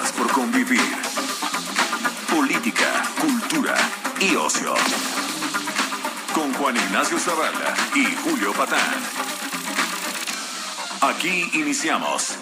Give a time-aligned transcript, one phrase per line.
[0.41, 0.81] convivir.
[2.35, 3.75] Política, cultura
[4.19, 4.73] y ocio.
[6.33, 8.79] Con Juan Ignacio Zavala y Julio Patán.
[11.01, 12.39] Aquí iniciamos.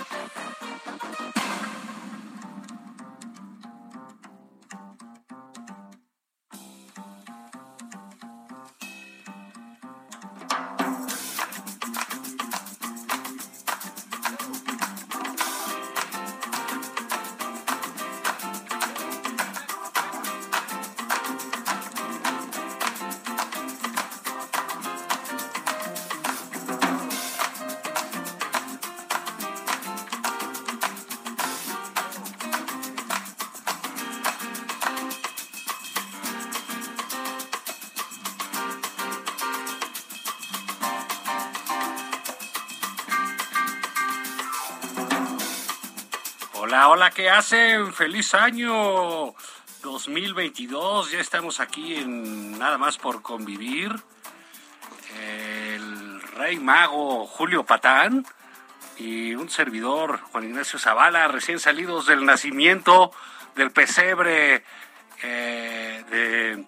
[46.72, 47.92] Hola, hola, ¿qué hacen?
[47.94, 49.34] Feliz año
[49.82, 51.10] 2022.
[51.10, 53.92] Ya estamos aquí en Nada más por convivir.
[55.20, 58.24] El rey mago Julio Patán
[59.00, 63.12] y un servidor Juan Ignacio Zavala, recién salidos del nacimiento
[63.56, 64.64] del pesebre
[65.24, 66.66] eh, de,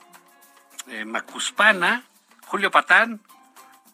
[0.88, 2.06] de Macuspana.
[2.48, 3.22] Julio Patán,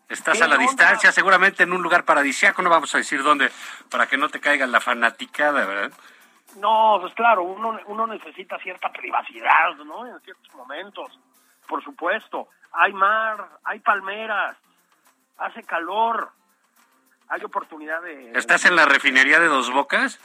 [0.10, 0.68] Estás ¿Qué a la onda?
[0.68, 3.52] distancia, seguramente en un lugar paradisíaco, no vamos a decir dónde,
[3.90, 5.92] para que no te caiga la fanaticada, ¿verdad?
[6.58, 10.08] No, pues claro, uno, uno necesita cierta privacidad, ¿no?
[10.08, 11.20] En ciertos momentos,
[11.68, 12.48] por supuesto.
[12.72, 14.56] Hay mar, hay palmeras,
[15.38, 16.32] hace calor,
[17.30, 18.32] hay oportunidad de...
[18.32, 20.20] ¿Estás en la refinería de Dos Bocas?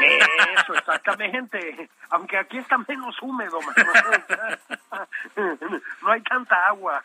[0.00, 1.90] Eso, exactamente.
[2.10, 3.58] Aunque aquí está menos húmedo.
[6.02, 7.02] No hay tanta agua.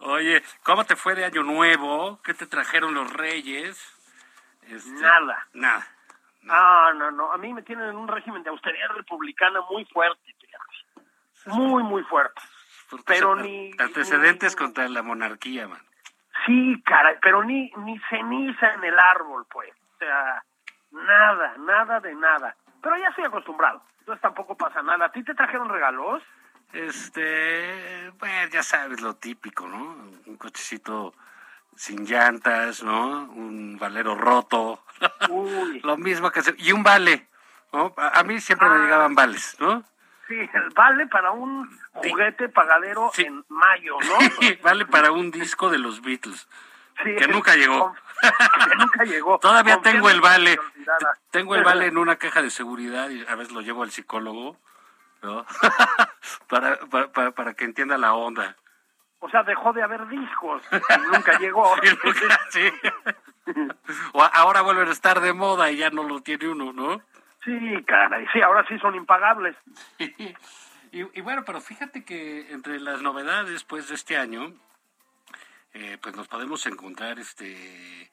[0.00, 2.20] Oye, ¿cómo te fue de Año Nuevo?
[2.22, 3.76] ¿Qué te trajeron los Reyes?
[4.62, 5.46] Este, Nada.
[5.52, 5.86] Nada.
[6.42, 7.32] No, no, no.
[7.32, 11.06] A mí me tienen en un régimen de austeridad republicana muy fuerte, fíjate.
[11.46, 12.40] Muy, muy fuerte.
[13.06, 15.80] Pero ni- Antecedentes ni- contra la monarquía, man.
[16.46, 19.70] Sí, caray, pero ni, ni ceniza en el árbol, pues.
[19.94, 20.42] O sea,
[20.92, 22.56] nada, nada de nada.
[22.80, 25.06] Pero ya estoy acostumbrado, entonces tampoco pasa nada.
[25.06, 26.22] ¿A ti te trajeron regalos?
[26.72, 29.96] Este, bueno, ya sabes lo típico, ¿no?
[30.26, 31.14] Un cochecito
[31.76, 33.24] sin llantas, ¿no?
[33.32, 34.82] Un valero roto.
[35.30, 35.80] Uy.
[35.84, 36.42] lo mismo que...
[36.42, 37.26] se- Y un vale,
[37.72, 37.94] ¿no?
[37.96, 38.78] A mí siempre me Ah.
[38.82, 39.82] llegaban vales, ¿no?
[40.28, 40.36] Sí,
[40.74, 43.22] vale para un juguete pagadero Sí.
[43.22, 44.18] en mayo, ¿no?
[44.62, 46.46] vale para un disco de los Beatles.
[47.02, 47.94] Sí, que nunca llegó.
[48.68, 49.38] que nunca llegó.
[49.40, 50.58] Todavía tengo el vale.
[51.30, 54.56] Tengo el vale en una caja de seguridad y a veces lo llevo al psicólogo,
[55.22, 55.44] ¿no?
[56.48, 56.78] para,
[57.12, 58.56] para, para, que entienda la onda.
[59.20, 61.74] O sea, dejó de haber discos y nunca llegó.
[61.82, 62.70] Y nunca- sí.
[64.12, 67.00] O ahora vuelven a estar de moda y ya no lo tiene uno, ¿no?
[67.42, 69.56] Sí, caray, sí, ahora sí son impagables.
[69.98, 70.34] Y,
[70.92, 74.52] y bueno, pero fíjate que entre las novedades pues de este año,
[75.72, 78.10] eh, pues nos podemos encontrar este,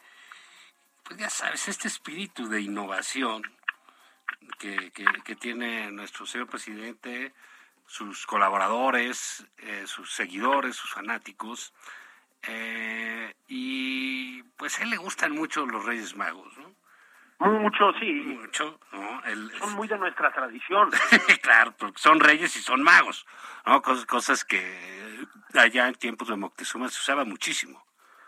[1.04, 3.42] pues ya sabes, este espíritu de innovación
[4.60, 7.34] que, que, que tiene nuestro señor presidente,
[7.88, 11.74] sus colaboradores, eh, sus seguidores, sus fanáticos,
[12.44, 16.76] eh, y pues a él le gustan mucho los Reyes Magos, ¿no?
[17.38, 18.06] Mucho, sí.
[18.12, 19.24] Mucho, ¿no?
[19.26, 20.90] El- Son muy de nuestra tradición.
[21.42, 23.26] claro, porque son reyes y son magos,
[23.66, 23.82] ¿no?
[23.82, 27.86] Cosas, cosas que allá en tiempos de Moctezuma se usaba muchísimo.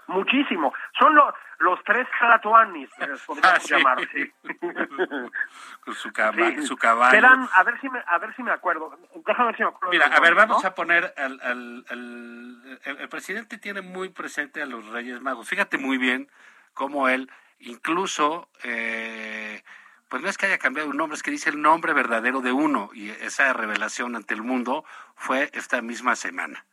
[0.07, 0.73] Muchísimo.
[0.99, 3.73] Son lo- los tres Tlatoanis, que les podríamos Ah, sí.
[3.73, 4.31] llamar, sí.
[5.83, 6.61] Con su, caba- Sí.
[6.63, 7.27] su caballo.
[7.55, 8.97] A ver si me, a ver si me acuerdo.
[9.25, 9.91] Déjame ver si me acuerdo.
[9.91, 10.69] Mira, a ver, vamos ¿no?
[10.69, 11.39] a poner al...
[11.41, 15.47] al, al- el, el presidente tiene muy presente a los Reyes Magos.
[15.49, 16.29] Fíjate muy bien
[16.73, 19.63] cómo él, incluso, eh,
[20.09, 22.51] pues no es que haya cambiado un nombre, es que dice el nombre verdadero de
[22.51, 22.89] uno.
[22.93, 24.85] Y esa revelación ante el mundo
[25.15, 26.65] fue esta misma semana.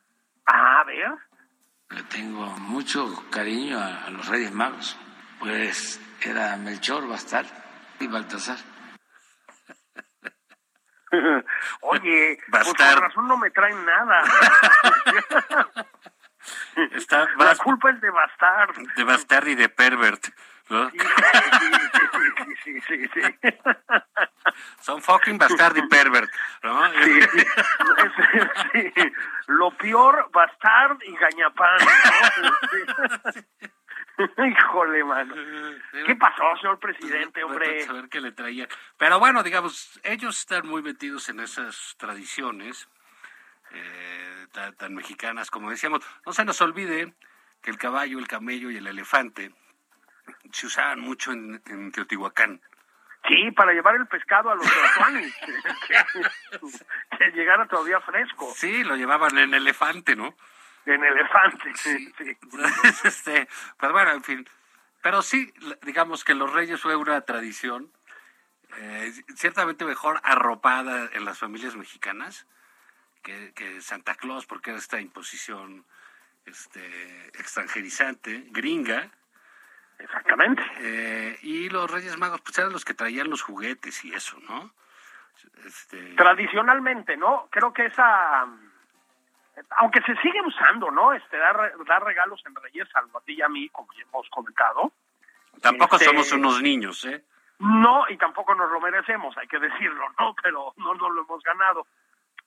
[0.47, 1.11] Ah, a ver.
[1.91, 4.97] Le tengo mucho cariño a, a los Reyes Magos.
[5.39, 7.45] Pues era Melchor, Bastar
[8.01, 8.59] y Baltasar.
[11.83, 12.95] Oye, pues Bastardo.
[13.01, 14.23] con razón no me traen nada.
[16.93, 18.77] Está La culpa es de Bastard.
[18.97, 20.27] de bastard y de pervert.
[20.71, 20.91] ¿No?
[20.91, 21.05] Sí, sí,
[22.65, 23.55] sí, sí, sí, sí.
[24.81, 26.31] Son fucking bastard y pervert.
[26.63, 26.91] ¿no?
[27.03, 27.21] Sí.
[29.47, 31.79] Lo peor, Bastard y Gañapán.
[34.17, 34.47] ¿no?
[34.47, 35.35] Híjole, mano.
[36.07, 37.69] ¿Qué pasó, señor presidente, hombre?
[37.69, 38.69] Vete a saber qué le traía.
[38.97, 42.89] Pero bueno, digamos, ellos están muy metidos en esas tradiciones
[43.73, 46.01] eh, tan, tan mexicanas, como decíamos.
[46.25, 47.13] No se nos olvide
[47.61, 49.53] que el caballo, el camello y el elefante
[50.53, 52.61] se usaban mucho en, en Teotihuacán.
[53.27, 55.33] Sí, para llevar el pescado a los teotihuacanos,
[55.87, 60.37] que, que llegara todavía fresco, Sí, lo llevaban en elefante, ¿no?
[60.87, 61.73] en elefante.
[61.75, 62.37] Sí, sí.
[63.05, 63.49] Este,
[63.79, 64.49] pues bueno, en fin.
[65.03, 67.91] Pero sí, digamos que los reyes fue una tradición
[68.77, 72.47] eh, ciertamente mejor arropada en las familias mexicanas
[73.23, 75.85] que, que Santa Claus, porque era esta imposición
[76.47, 79.11] este, extranjerizante, gringa.
[79.99, 80.63] Exactamente.
[80.79, 84.71] eh, y los reyes magos, pues eran los que traían los juguetes y eso, ¿no?
[85.65, 87.49] Este, Tradicionalmente, ¿no?
[87.51, 88.47] Creo que esa,
[89.79, 91.13] aunque se sigue usando, ¿no?
[91.13, 94.29] Este, dar, dar regalos en Reyes, salvo a ti y a mí, como ya hemos
[94.31, 94.93] comentado.
[95.61, 97.25] tampoco este- somos unos niños, ¿eh?
[97.61, 100.35] No, y tampoco nos lo merecemos, hay que decirlo, ¿no?
[100.43, 101.87] Pero no nos lo hemos ganado.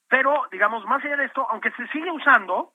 [0.10, 2.74] Pero, digamos, más allá de esto, aunque se sigue usando,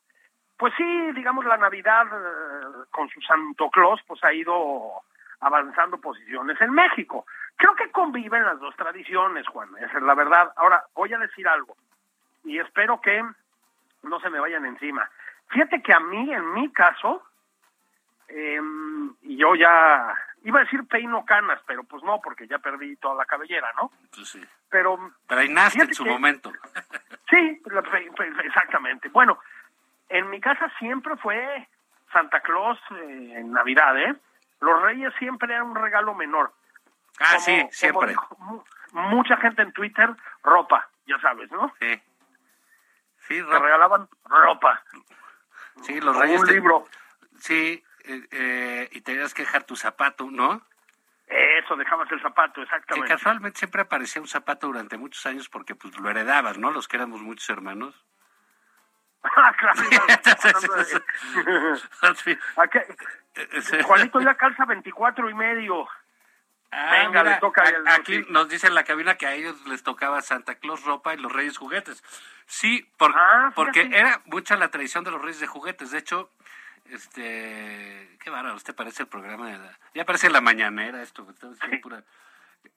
[0.63, 5.03] pues sí, digamos, la Navidad eh, con su Santo Claus, pues ha ido
[5.41, 7.27] avanzando posiciones en México.
[7.57, 10.53] Creo que conviven las dos tradiciones, Juan, esa es la verdad.
[10.55, 11.77] Ahora, voy a decir algo,
[12.45, 13.25] y espero que
[14.05, 15.11] no se me vayan encima.
[15.49, 17.25] Fíjate que a mí, en mi caso,
[18.29, 20.15] y yo ya
[20.45, 23.91] iba a decir peino canas, pero pues no, porque ya perdí toda la cabellera, ¿no?
[24.15, 24.41] Pues sí.
[24.71, 26.53] Pero Peinaste en su que- momento.
[27.29, 27.61] sí,
[28.45, 29.09] exactamente.
[29.09, 29.41] Bueno,
[30.19, 31.69] en mi casa siempre fue
[32.13, 34.15] Santa Claus eh, en Navidad, ¿eh?
[34.61, 36.53] Los Reyes siempre eran un regalo menor.
[37.21, 38.17] Ah, Como- sí, como siempre.
[38.39, 40.11] mu- mucha gente en Twitter,
[40.43, 41.73] ropa, ya sabes, ¿no?
[41.81, 42.01] Sí.
[43.29, 44.83] Sí, Te regalaban ropa,
[45.83, 46.41] sí, los reyes.
[46.41, 46.87] un te- libro.
[47.39, 50.61] Sí, eh, eh, y tenías que dejar tu zapato, ¿no?
[51.29, 53.09] Eso, dejabas el zapato, Que exactamente.
[53.09, 56.71] casualmente siempre aparecía un zapato durante muchos años porque pues lo heredabas, ¿no?
[56.73, 57.95] Los que éramos muchos hermanos.
[59.25, 59.55] Ah,
[63.85, 65.89] Juanito ya calza 24 y medio.
[66.71, 68.27] Ah, Venga, mira, le toca a- el- aquí sí.
[68.31, 71.31] nos dice en la cabina que a ellos les tocaba Santa Claus ropa y los
[71.31, 72.03] Reyes juguetes.
[72.47, 75.91] Sí, por- Ah, porque era mucha la tradición de los Reyes de juguetes.
[75.91, 76.31] De hecho,
[76.87, 81.53] este, qué bárbaro, usted parece el programa de la, ya parece la mañanera esto, esto
[81.71, 82.03] es pura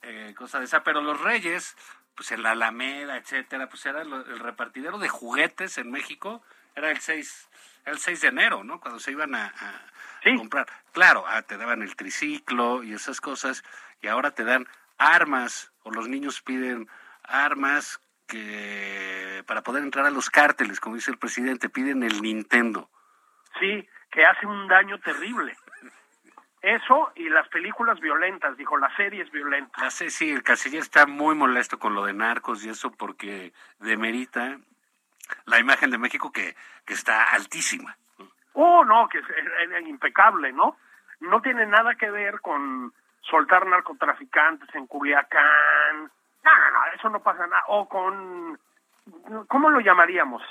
[0.01, 0.83] eh, cosa de esa.
[0.83, 1.75] Pero los Reyes,
[2.15, 6.43] pues en la Alameda, etcétera, pues era lo- el repartidero de juguetes en México
[6.75, 7.49] era el 6
[7.85, 8.79] el 6 de enero, ¿no?
[8.79, 9.81] Cuando se iban a, a-
[10.23, 10.35] Sí.
[10.37, 10.65] comprar.
[10.91, 13.63] Claro, ah, te daban el triciclo y esas cosas,
[14.01, 14.67] y ahora te dan
[14.97, 16.89] armas, o los niños piden
[17.21, 22.89] armas que para poder entrar a los cárteles, como dice el presidente, piden el Nintendo.
[23.59, 25.55] Sí, que hace un daño terrible.
[26.67, 29.93] Eso y las películas violentas, dijo, las series violentas.
[29.93, 34.57] Sé, sí, el canciller está muy molesto con lo de narcos y eso porque demerita
[35.45, 37.95] la imagen de México que, que está altísima.
[38.53, 40.75] Oh, no, que es, es- es impecable, ¿no?
[41.19, 42.91] No tiene nada que ver con
[43.21, 46.01] soltar narcotraficantes en Culiacán.
[46.43, 47.63] No, no, no, eso no pasa nada.
[47.67, 48.59] O con,
[49.47, 50.41] ¿cómo lo llamaríamos?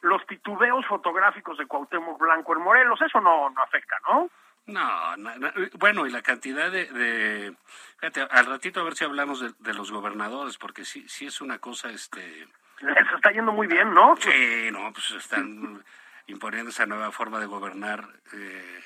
[0.00, 4.28] Los titubeos fotográficos de Cuauhtémoc Blanco en Morelos, eso no, no afecta, ¿no?
[4.68, 7.56] No, no, no, bueno, y la cantidad de, de-
[7.98, 11.40] Fíjate, al ratito a ver si hablamos de, de los gobernadores, porque sí, sí es
[11.40, 12.46] una cosa, este...
[12.80, 14.14] Les está yendo muy bien, ¿no?
[14.18, 15.82] Sí, no, pues están
[16.28, 18.80] imponiendo esa nueva forma de gobernar, eh,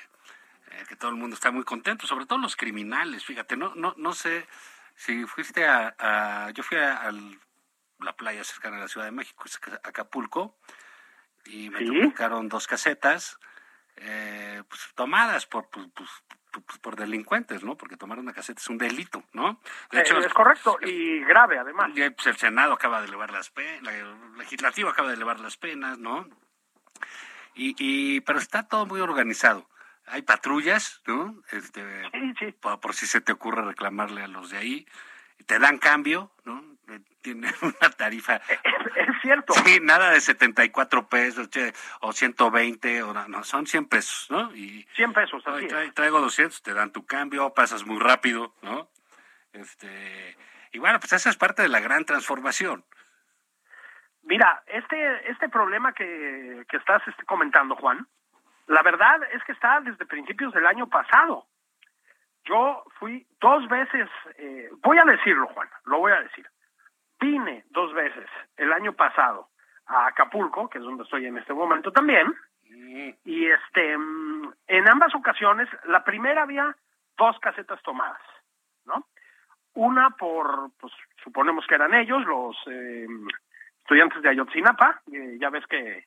[0.71, 3.93] eh, que todo el mundo está muy contento, sobre todo los criminales, fíjate, no, no,
[3.97, 4.47] no sé
[4.95, 7.11] si fuiste a, a- yo fui a,
[7.99, 9.43] la playa cercana a la Ciudad de México,
[9.83, 10.57] Acapulco,
[11.45, 12.01] y me Sí.
[12.09, 13.37] tocaron dos casetas,
[13.97, 16.09] eh, pues tomadas por, pues, pues,
[16.65, 17.75] pues, por delincuentes, ¿no?
[17.77, 19.59] Porque tomar una caseta es un delito, ¿no?
[19.91, 21.91] De Eh, es correcto y grave además.
[21.95, 25.57] ya, pues, el Senado acaba de elevar las penas, el legislativo acaba de elevar las
[25.57, 26.27] penas, ¿no?
[27.55, 29.69] Y, y pero está todo muy organizado.
[30.05, 31.41] Hay patrullas, ¿no?
[31.51, 32.51] Este, Sí, sí.
[32.53, 34.87] por, por si se te ocurre reclamarle a los de ahí.
[35.45, 36.72] Te dan cambio, ¿no?
[37.21, 38.35] Tienen una tarifa.
[38.35, 38.59] Es,
[38.95, 39.53] es cierto.
[39.53, 44.53] Sí, nada de 74 pesos che, o 120, o no, son 100 pesos, ¿no?
[44.55, 48.89] Y 100 pesos, así tra- traigo 200, te dan tu cambio, pasas muy rápido, ¿no?
[49.53, 50.35] Este,
[50.71, 52.83] y bueno, pues esa es parte de la gran transformación.
[54.23, 58.07] Mira, este, este problema que, que estás este, comentando, Juan,
[58.67, 61.45] la verdad es que está desde principios del año pasado.
[62.45, 66.45] Yo fui dos veces, eh, voy a decirlo, Juan, lo voy a decir.
[67.23, 69.47] Vine dos veces el año pasado
[69.85, 72.33] a Acapulco, que es donde estoy en este momento también,
[73.23, 76.75] y este, mm, en ambas ocasiones, la primera había
[77.17, 78.19] dos casetas tomadas,
[78.85, 79.07] ¿no?
[79.75, 80.91] Una por, pues
[81.23, 83.07] suponemos que eran ellos, los eh,
[83.79, 86.05] estudiantes de Ayotzinapa, eh, ya ves que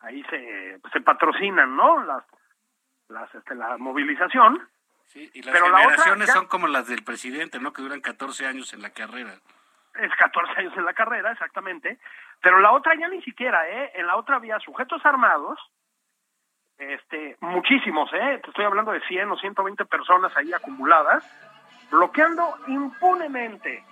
[0.00, 2.04] ahí se, se patrocinan, ¿no?
[2.04, 2.24] Las,
[3.08, 4.60] las, este, la movilización.
[5.06, 7.72] Sí, y las Pero la otra generaciones ya- son como las del presidente, ¿no?
[7.72, 9.32] Que duran 14 años en la carrera.
[10.00, 11.98] Es 14 años en la carrera, exactamente,
[12.40, 13.92] pero la otra ya ni siquiera, ¿eh?
[13.94, 15.58] En la otra había sujetos armados,
[16.78, 18.40] este, muchísimos, ¿eh?
[18.42, 21.24] Te estoy hablando de 100 o 120 personas ahí acumuladas,
[21.90, 23.84] bloqueando impunemente,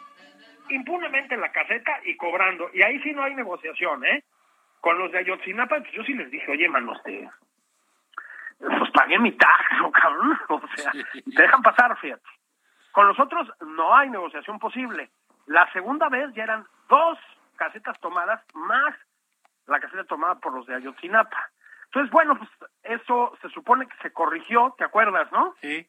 [0.71, 4.25] impunemente la caseta y cobrando, y ahí sí no hay negociación, ¿eh?
[4.81, 7.31] Con los de Ayotzinapa, pues yo sí les dije, oye, manos, te,
[8.59, 12.23] pues pagué mi taxo, cabrón, o sea, te dejan pasar, fíjate.
[12.93, 15.11] Con los otros no hay negociación posible.
[15.47, 17.19] La segunda vez ya eran dos
[17.57, 18.95] casetas tomadas más
[19.67, 21.51] la caseta tomada por los de Ayotzinapa.
[21.87, 22.51] Entonces, bueno, pues
[22.83, 25.55] eso se supone que se corrigió, ¿te acuerdas, no?
[25.61, 25.87] Sí.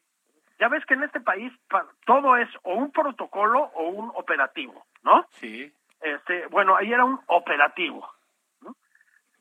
[0.60, 4.86] Ya ves que en este país pa- todo es o un protocolo o un operativo,
[5.02, 5.26] ¿no?
[5.30, 5.72] Sí.
[6.00, 8.08] Este, bueno, ahí era un operativo,
[8.60, 8.76] ¿no?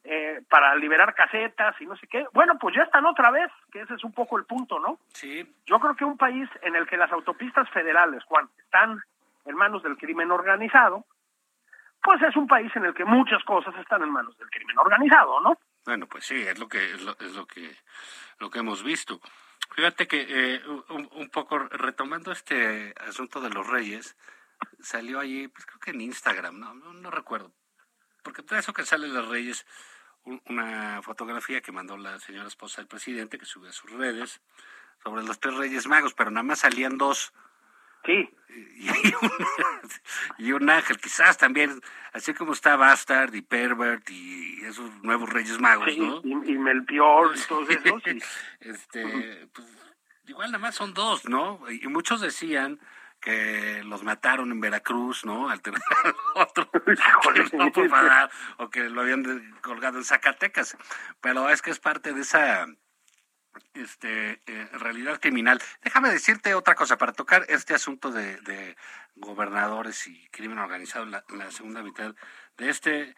[0.04, 2.26] Eh, para liberar casetas y no sé qué.
[2.34, 4.98] Bueno, pues ya están otra vez, que ese es un poco el punto, ¿no?
[5.10, 5.46] Sí.
[5.68, 9.00] Yo creo que un país en el que las autopistas federales, Juan, están
[9.46, 11.06] en manos del crimen organizado,
[12.02, 15.40] pues es un país en el que muchas cosas están en manos del crimen organizado,
[15.42, 15.58] ¿no?
[15.86, 17.76] Bueno, pues sí, es lo que es lo, es lo que
[18.40, 19.20] lo que hemos visto.
[19.76, 24.16] Fíjate que eh, un, un poco retomando este asunto de los reyes,
[24.80, 27.52] salió allí, pues creo que en Instagram, no, no, recuerdo,
[28.24, 29.66] porque todo eso que sale de los reyes,
[30.24, 34.42] un- una fotografía que mandó la señora esposa del presidente que subió a sus redes
[35.04, 37.34] sobre los tres reyes magos, pero nada más salían dos
[38.06, 38.30] Sí,
[38.76, 38.88] y
[39.22, 39.32] un,
[40.38, 41.82] y un ángel, quizás también,
[42.12, 46.22] así como está Bastard y Pervert y esos nuevos Reyes Magos, sí, ¿no?
[46.24, 48.04] y, y Melpior y todos esos.
[48.60, 49.68] este, pues,
[50.28, 51.60] igual nada más son dos, ¿no?
[51.70, 52.80] Y muchos decían
[53.20, 55.50] que los mataron en Veracruz, ¿no?
[55.50, 55.80] Al tener
[56.36, 60.78] otro, que no fue para- o que lo habían colgado en Zacatecas.
[61.22, 62.68] Pero es que es parte de esa
[63.74, 65.62] este eh, realidad criminal.
[65.84, 68.76] Déjame decirte otra cosa para tocar este asunto de, de
[69.16, 72.16] gobernadores y crimen organizado en la, en la segunda mitad
[72.58, 73.16] de este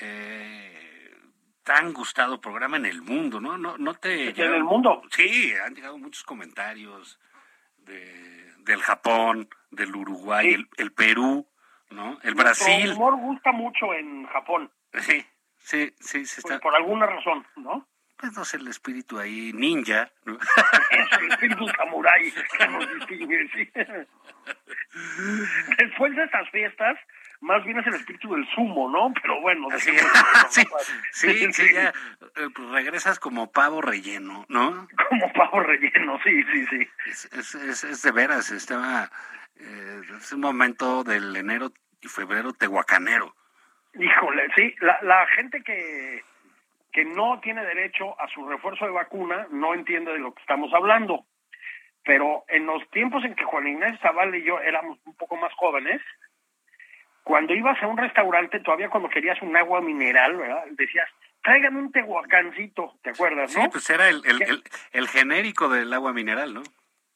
[0.00, 1.14] eh,
[1.62, 3.58] tan gustado programa en el mundo, ¿no?
[3.58, 5.02] No, no te En el mundo.
[5.10, 7.18] Sí, han llegado muchos comentarios
[7.78, 10.54] de, del Japón, del Uruguay, Sí.
[10.54, 11.46] el, el Perú,
[11.90, 12.18] ¿no?
[12.22, 12.92] El Brasil.
[12.92, 15.24] humor gusta mucho en Japón, Sí,
[15.58, 16.58] sí, sí, se está.
[16.60, 17.86] por alguna razón, ¿no?
[18.18, 20.38] Pues el espíritu ahí ninja, ¿no?
[20.90, 23.70] El espíritu samurái que nos distingue, sí.
[25.78, 26.98] Después de estas fiestas,
[27.40, 29.12] más bien es el espíritu del sumo, ¿no?
[29.22, 29.92] Pero bueno, Así,
[30.48, 30.66] sí,
[31.12, 31.90] sí, sí, ya
[32.36, 34.88] eh, pues regresas como pavo relleno, ¿no?
[35.08, 36.88] Como pavo relleno, sí, sí, sí.
[37.06, 39.10] Es, es, es, es de veras, estaba,
[39.56, 43.34] eh, es un momento del enero y febrero tehuacanero.
[43.94, 46.22] Híjole, sí, la, la gente que,
[46.98, 50.74] que no tiene derecho a su refuerzo de vacuna no entiende de lo que estamos
[50.74, 51.26] hablando.
[52.02, 55.52] Pero en los tiempos en que Juan Ignacio Zavala y yo éramos un poco más
[55.54, 56.02] jóvenes,
[57.22, 60.64] cuando ibas a un restaurante, todavía cuando querías un agua mineral, ¿verdad?
[60.72, 61.08] Decías,
[61.44, 63.70] tráigame un tehuacancito, ¿te acuerdas, Sí, no?
[63.70, 66.62] pues era el, el, el, el genérico del agua mineral, ¿no?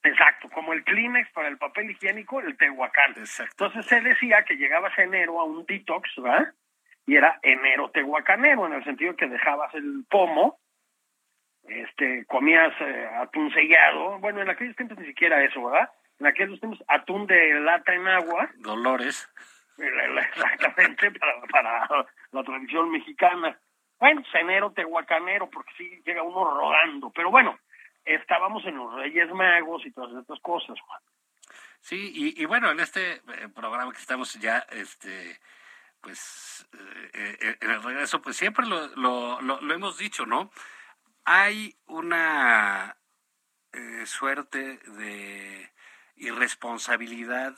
[0.04, 3.14] Exacto, como el Kleenex para el papel higiénico, el Tehuacán.
[3.16, 3.66] Exacto.
[3.66, 6.54] Entonces se decía que llegabas enero a un detox, ¿verdad?
[7.06, 10.58] Y era enero tehuacanero, en el sentido que dejabas el pomo,
[11.64, 15.90] este, comías eh, atún sellado, bueno, en aquellos tiempos ni siquiera eso, ¿verdad?
[16.18, 19.28] En aquellos tiempos atún de lata en agua, Dolores.
[19.78, 19.88] eh,
[20.34, 21.10] exactamente,
[21.50, 23.58] para, para la tradición mexicana.
[23.98, 27.58] Bueno, pues, enero tehuacanero, porque sí llega uno rodando, pero bueno,
[28.04, 31.00] estábamos en los Reyes Magos y todas estas cosas, Juan.
[31.80, 35.38] Sí, y, y bueno, en este eh, programa que estamos ya, este,
[36.02, 36.66] pues,
[37.14, 38.88] eh, eh, en el regreso, pues siempre lo,
[39.40, 40.50] lo, hemos dicho, ¿no?
[41.24, 42.98] Hay una
[43.72, 45.72] eh, suerte de
[46.16, 47.56] irresponsabilidad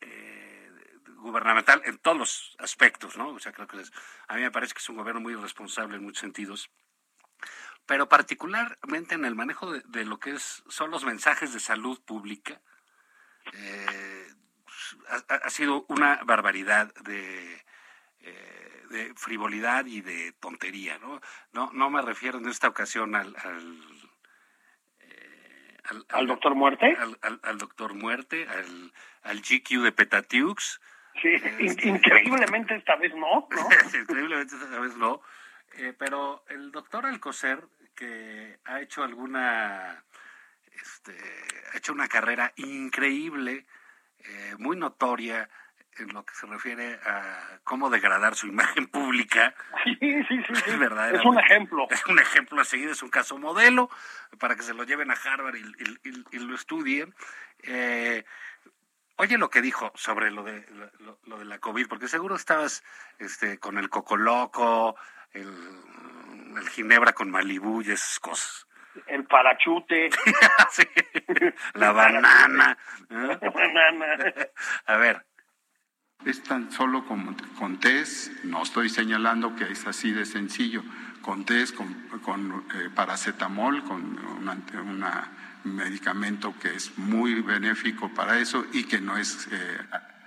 [0.00, 0.70] eh,
[1.16, 3.30] gubernamental en todos los aspectos, ¿no?
[3.30, 3.82] O sea, creo que
[4.28, 6.70] a mí me parece que es un gobierno muy irresponsable en muchos sentidos
[7.86, 12.00] pero particularmente en el manejo de, de lo que es son los mensajes de salud
[12.04, 12.60] pública
[13.52, 14.26] eh,
[15.08, 17.54] ha, ha sido una barbaridad de,
[18.20, 21.20] eh, de frivolidad y de tontería, ¿no?
[21.52, 24.00] No, no me refiero en esta ocasión al, al
[26.10, 26.96] al, doctor Muerte.
[27.42, 28.92] Al, doctor Muerte, al,
[29.22, 30.80] al GQ de Petatiux.
[31.20, 31.28] Sí,
[31.58, 33.48] este, increíblemente esta vez no,
[34.00, 35.20] increíblemente esta vez no.
[35.78, 40.04] Eh, pero el doctor Alcocer, que ha hecho alguna,
[40.72, 41.16] este,
[41.72, 43.66] ha hecho una carrera increíble,
[44.24, 45.48] eh, muy notoria
[45.98, 49.54] en lo que se refiere a cómo degradar su imagen pública.
[49.84, 50.52] Sí, sí, sí.
[50.52, 50.66] Es,
[51.14, 51.86] es un ejemplo.
[51.90, 53.90] Es un ejemplo a seguir, es un caso modelo
[54.38, 57.14] para que se lo lleven a Harvard y, lo estudien.
[57.62, 58.24] Eh,
[59.16, 60.66] oye lo que dijo sobre lo de,
[61.24, 62.82] lo, de la COVID, porque seguro estabas
[63.18, 64.96] este, con el coco loco,
[65.32, 65.52] el,
[66.56, 68.66] el ginebra con Malibú y esas cosas.
[69.06, 70.10] El parachute.
[71.74, 72.76] La banana.
[73.08, 74.06] La banana.
[74.86, 75.24] A ver,
[76.24, 80.82] es tan solo con, con test, no estoy señalando que es así de sencillo,
[81.22, 85.04] con test, con, con eh, paracetamol, con un
[85.64, 89.78] medicamento que es muy benéfico para eso y que no es eh,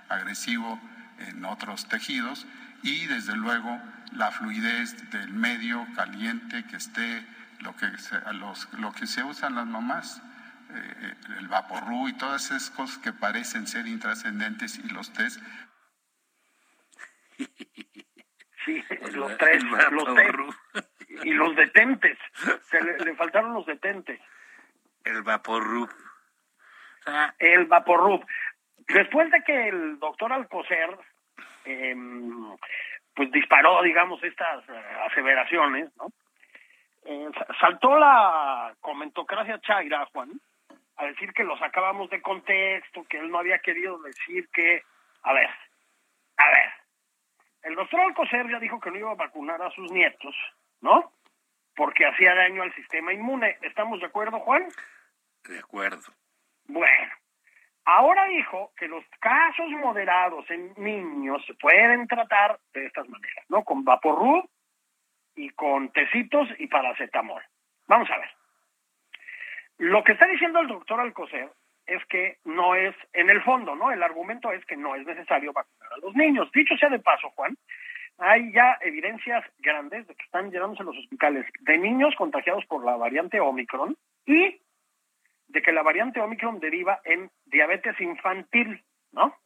[0.08, 0.80] agresivo
[1.18, 2.46] en otros tejidos
[2.82, 3.80] y desde luego
[4.12, 7.24] la fluidez del medio caliente que esté
[7.60, 10.22] lo que se, los, lo que se usan las mamás
[10.70, 15.40] eh, el vaporru y todas esas cosas que parecen ser intrascendentes y los test
[18.64, 18.82] Sí,
[19.12, 20.34] los tres, los tres.
[21.22, 22.18] Y los detentes.
[22.70, 24.18] Se le, faltaron los detentes.
[25.04, 25.90] El Vaporrub.
[27.38, 28.24] el Vaporrub.
[28.88, 30.98] Después de que el doctor Alcocer
[31.64, 32.56] em,
[33.14, 36.10] pues disparó, digamos, estas eh, aseveraciones, ¿no?
[37.04, 37.30] Eh,
[37.60, 40.30] saltó la comentocracia chaira, Juan,
[40.96, 44.82] a decir que lo sacábamos de contexto, que él no había querido decir que,
[45.22, 45.50] a ver,
[46.38, 46.72] a ver,
[47.62, 50.34] el doctor Alcocer ya dijo que no iba a vacunar a sus nietos,
[50.80, 51.12] ¿no?
[51.76, 53.58] Porque hacía daño al sistema inmune.
[53.62, 54.68] ¿Estamos de acuerdo, Juan?
[55.44, 56.12] De acuerdo.
[56.66, 57.12] Bueno,
[57.84, 63.64] ahora dijo que los casos moderados en niños se pueden tratar de estas maneras, ¿no?
[63.64, 64.48] Con vaporru
[65.36, 67.42] y con tecitos y paracetamol.
[67.86, 68.30] Vamos a ver.
[69.78, 71.50] Lo que está diciendo el doctor Alcocer
[71.86, 73.90] es que no es, en el fondo, ¿no?
[73.90, 76.50] El argumento es que no es necesario vacunar a los niños.
[76.52, 77.56] Dicho sea de paso, Juan,
[78.18, 82.96] hay ya evidencias grandes de que están llenándose los hospitales de niños contagiados por la
[82.96, 84.60] variante Omicron y
[85.48, 89.36] de que la variante Omicron deriva en diabetes infantil, ¿no?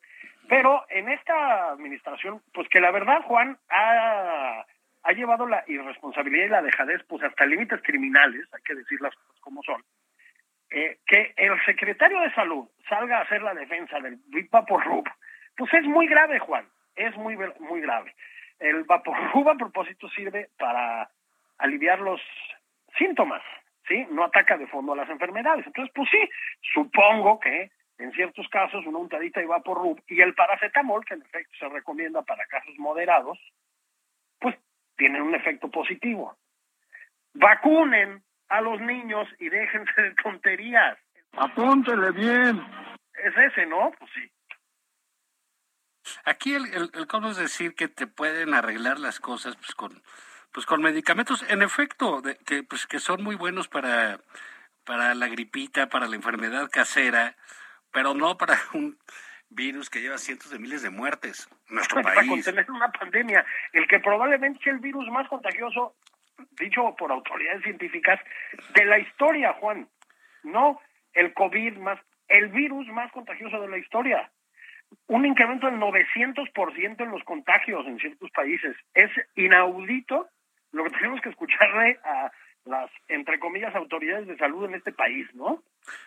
[0.48, 4.64] Pero en esta administración, pues que la verdad, Juan, ha,
[5.08, 9.14] ha llevado la irresponsabilidad y la dejadez, pues hasta límites criminales, hay que decir las
[9.14, 9.82] cosas como son,
[10.70, 15.08] eh, que el secretario de salud salga a hacer la defensa del Vaporrub,
[15.56, 18.14] pues es muy grave, Juan, es muy, muy grave.
[18.58, 21.08] El Vaporrub a propósito sirve para
[21.56, 22.20] aliviar los
[22.98, 23.42] síntomas,
[23.88, 24.06] ¿sí?
[24.10, 25.66] No ataca de fondo a las enfermedades.
[25.66, 26.28] Entonces, pues sí,
[26.74, 31.56] supongo que en ciertos casos una untadita de Vaporrub y el paracetamol, que en efecto
[31.58, 33.38] se recomienda para casos moderados,
[34.98, 36.36] tienen un efecto positivo.
[37.32, 40.98] Vacunen a los niños y déjense de tonterías.
[41.32, 42.60] Apúntele bien.
[43.14, 43.92] Es ese, ¿no?
[43.98, 44.30] Pues sí.
[46.24, 46.90] Aquí el, el,
[47.30, 50.02] es decir que te pueden arreglar las cosas pues con
[50.52, 54.18] pues con medicamentos en efecto de, que pues que son muy buenos para
[54.84, 57.36] para la gripita, para la enfermedad casera,
[57.92, 58.98] pero no para un
[59.50, 62.16] virus que lleva cientos de miles de muertes en nuestro país.
[62.16, 65.94] Para contener una pandemia, el que probablemente sea el virus más contagioso
[66.58, 68.20] dicho por autoridades científicas,
[68.74, 69.88] de la historia, Juan.
[70.44, 70.80] No
[71.12, 74.30] el COVID más, el virus más contagioso de la historia.
[75.06, 78.76] Un incremento del 900% en los contagios en ciertos países.
[78.94, 80.28] Es inaudito
[80.72, 82.30] lo que tenemos que escucharle a
[82.68, 85.62] las, entre comillas, autoridades de salud en este país, ¿no?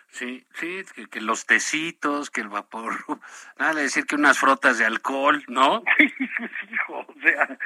[0.08, 2.92] Sí, sí, que, los tecitos, que el vapor,
[3.58, 5.82] nada de decir que unas frotas de alcohol, ¿no?
[5.98, 7.58] Hijo, o sea,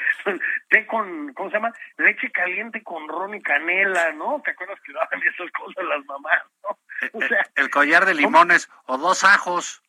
[0.70, 1.72] té con, ¿cómo se llama?
[1.98, 4.40] Leche caliente con ron y canela, ¿no?
[4.44, 6.78] ¿Te acuerdas que daban esas cosas las mamás, no?
[7.02, 9.82] Eh, o sea, el, collar de limones o dos ajos.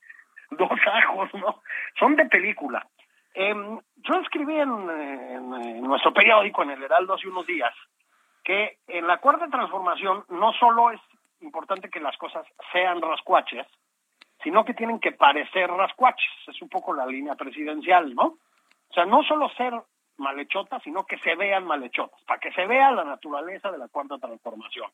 [0.52, 1.62] Dos ajos, ¿no?
[1.98, 2.86] Son de película.
[3.34, 7.74] Em, yo escribí en, en, nuestro periódico, en el Heraldo, hace unos días,
[8.48, 11.02] que en la cuarta transformación no solo es
[11.42, 13.68] importante que las cosas sean rascuaches,
[14.42, 16.32] sino que tienen que parecer rascuaches.
[16.48, 18.24] Es un poco la línea presidencial, ¿no?
[18.90, 19.74] O sea, no solo ser
[20.16, 24.18] malhechotas, sino que se vean malhechotas, para que se vea la naturaleza de la cuarta
[24.18, 24.90] transformación.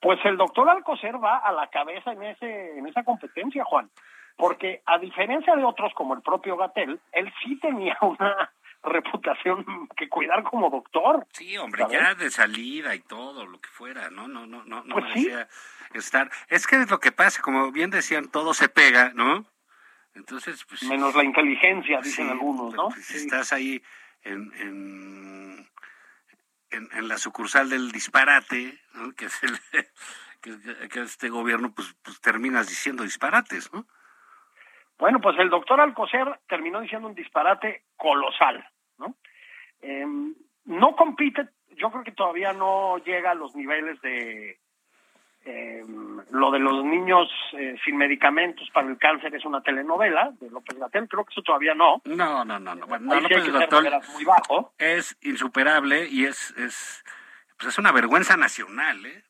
[0.00, 3.90] Pues el doctor Alcocer va a la cabeza en ese en esa competencia, Juan,
[4.38, 8.50] porque a diferencia de otros como el propio Gatel, él sí tenía una
[8.82, 11.26] reputación que cuidar como doctor.
[11.32, 14.28] Sí, hombre, ya de salida y todo, lo que fuera, ¿no?
[14.28, 15.48] No, no, no, no pues merecía
[15.94, 16.30] estar.
[16.48, 19.46] Es que es lo que pasa, como bien decían, todo se pega, ¿no?
[20.14, 20.82] Entonces, pues.
[20.84, 22.88] Menos la inteligencia, dicen algunos, ¿no?
[22.88, 23.82] Pues, Estás ahí
[24.22, 25.68] en, en,
[26.70, 29.12] en, la sucursal del disparate, ¿no?
[29.12, 29.58] Que es el.
[30.90, 33.86] que, este gobierno, pues, pues terminas diciendo disparates, ¿no?
[35.02, 38.64] Bueno, pues el doctor Alcocer terminó diciendo un disparate colosal,
[38.98, 39.16] ¿no?
[39.80, 40.32] Em,
[40.66, 44.60] no compite, yo creo que todavía no llega a los niveles de
[45.44, 50.48] em, lo de los niños eh, sin medicamentos para el cáncer es una telenovela de
[50.48, 52.00] López Gatel, creo que eso todavía no.
[52.04, 52.86] No, no, no, no.
[52.86, 54.72] Bueno, López Gatel muy bajo.
[54.78, 57.04] es insuperable y es, es,
[57.56, 59.24] pues es una vergüenza nacional, ¿eh?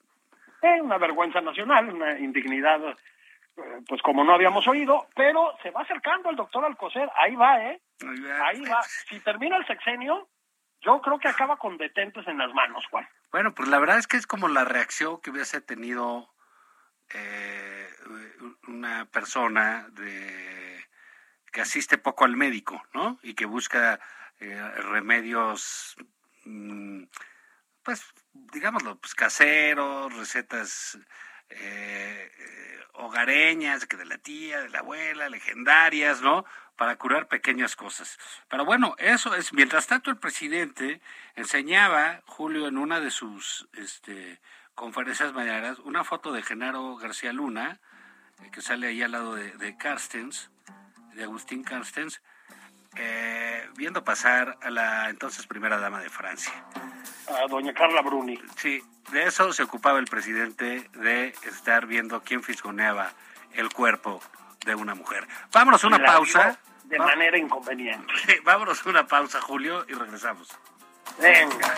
[0.60, 2.94] Eh, una vergüenza nacional, una indignidad eh,
[3.86, 7.80] pues como no habíamos oído, pero se va acercando el doctor Alcocer, ahí va, ¿eh?
[8.44, 8.82] Ahí va.
[8.82, 10.28] Si termina el sexenio,
[10.80, 13.08] yo creo que acaba con detentes en las manos, Juan.
[13.30, 16.32] Bueno, pues la verdad es que es como la reacción que hubiese tenido
[17.14, 17.88] eh,
[18.66, 20.84] una persona de
[21.52, 23.18] que asiste poco al médico, ¿no?
[23.22, 24.00] Y que busca
[24.40, 25.96] eh, remedios,
[26.44, 27.04] mm,
[27.82, 30.98] pues, digámoslo, pues caseros, recetas
[31.50, 32.30] eh,
[32.92, 36.44] hogareñas, que de la tía, de la abuela, legendarias, ¿no?
[36.76, 38.18] Para curar pequeñas cosas.
[38.48, 41.00] Pero bueno, eso es, mientras tanto el presidente
[41.34, 44.40] enseñaba, Julio, en una de sus este,
[44.74, 47.80] conferencias mañanas, una foto de Genaro García Luna,
[48.42, 50.50] eh, que sale ahí al lado de, de Carstens,
[51.14, 52.20] de Agustín Carstens,
[52.96, 56.52] eh, viendo pasar a la entonces primera dama de Francia.
[57.28, 58.38] A doña Carla Bruni.
[58.56, 63.12] Sí, de eso se ocupaba el presidente, de estar viendo quién fisgoneaba
[63.52, 64.20] el cuerpo
[64.64, 65.26] de una mujer.
[65.52, 66.58] Vámonos a una pausa.
[66.84, 68.12] De manera inconveniente.
[68.44, 70.48] vámonos a una pausa, Julio, y regresamos.
[71.18, 71.74] Venga.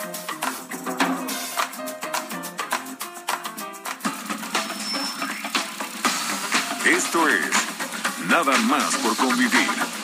[6.85, 7.65] Esto es
[8.29, 10.04] Nada más por convivir.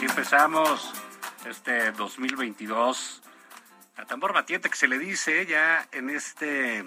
[0.00, 0.94] Así empezamos
[1.46, 3.22] este 2022
[3.98, 6.82] a tambor batiente que se le dice ya en este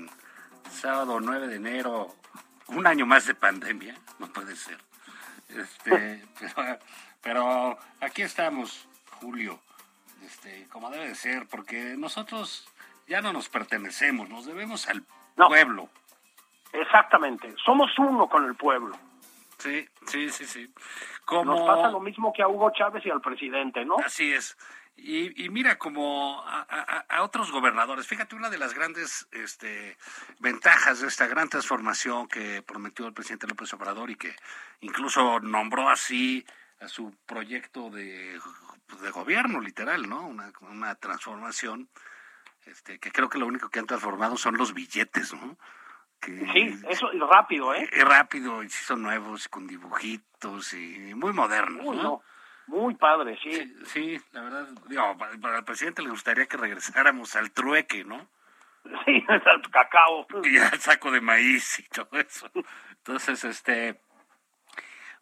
[0.72, 2.16] sábado 9 de enero,
[2.70, 4.80] un año más de pandemia, no puede ser.
[5.50, 6.26] Este,
[7.22, 8.88] pero, aquí estamos,
[9.22, 9.60] Julio,
[10.26, 12.68] este, como debe de ser, porque nosotros
[13.08, 15.04] ya no nos pertenecemos, nos debemos al
[15.36, 15.88] pueblo.
[16.72, 18.98] Exactamente, somos uno con el pueblo.
[19.64, 20.74] Sí, sí, sí, sí.
[21.32, 23.96] Nos pasa lo mismo que a Hugo Chávez y al presidente, ¿no?
[24.06, 24.58] Así es.
[24.98, 29.98] Y, mira, como a, otros gobernadores, fíjate, una de las grandes este,
[30.40, 34.36] ventajas de esta gran transformación que prometió el presidente López Obrador y que
[34.82, 36.46] incluso nombró así
[36.82, 38.38] a su proyecto de,
[39.02, 40.28] de gobierno, literal, ¿no?
[40.28, 41.90] Una, una transformación
[42.66, 45.58] este, que creo que lo único que han transformado son los billetes, ¿no?
[46.26, 47.90] Sí, eso es rápido, ¿eh?
[47.92, 52.24] Es rápido, y son nuevos, con dibujitos y muy modernos, ¿no?
[52.68, 53.76] Muy padre, sí.
[53.86, 54.22] sí.
[54.32, 58.28] la verdad, digo, para, el presidente le gustaría que regresáramos al trueque, ¿no?
[59.06, 60.28] Sí, al cacao.
[60.44, 62.50] Y al saco de maíz y todo eso.
[62.98, 64.00] Entonces, este...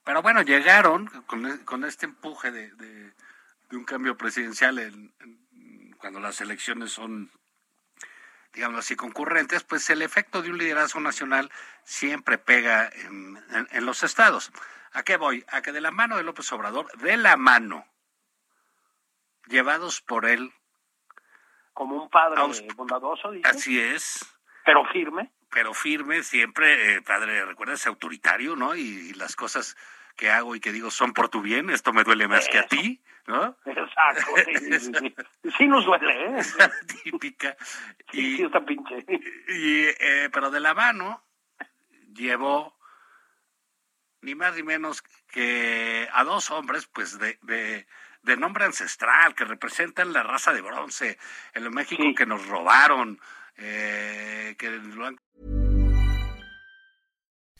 [0.03, 3.13] Pero bueno, llegaron con, con este empuje de, de,
[3.71, 5.13] un cambio presidencial en,
[5.99, 7.29] cuando las elecciones son
[8.53, 11.51] digamos así, concurrentes, pues el efecto de un liderazgo nacional
[11.83, 14.51] siempre pega en, los estados.
[14.93, 15.45] ¿A qué voy?
[15.49, 17.85] A que de la mano de López Obrador, de la mano,
[19.47, 20.53] llevados por él.
[21.73, 22.41] Como un padre
[22.75, 23.47] bondadoso, dice.
[23.47, 24.25] Así es.
[24.65, 25.31] Pero firme.
[25.49, 28.75] Pero firme, siempre, eh, padre, recuerda, es autoritario, ¿no?
[28.75, 29.77] Y, las cosas
[30.15, 32.67] que hago y que digo son por tu bien, esto me duele más que a
[32.67, 33.57] ti, ¿no?
[33.65, 34.31] Exacto,
[34.79, 35.15] sí,
[35.57, 36.41] sí, nos duele, ¿eh?
[37.03, 37.55] típica.
[38.11, 39.05] Y, sí, está pinche.
[39.47, 41.23] Y, eh, pero de la mano
[42.13, 42.77] llevó
[44.21, 47.87] ni más ni menos que a dos hombres, pues de, de,
[48.21, 51.17] de nombre ancestral, que representan la raza de bronce,
[51.53, 53.19] en México que nos robaron,
[53.57, 55.17] eh, que lo han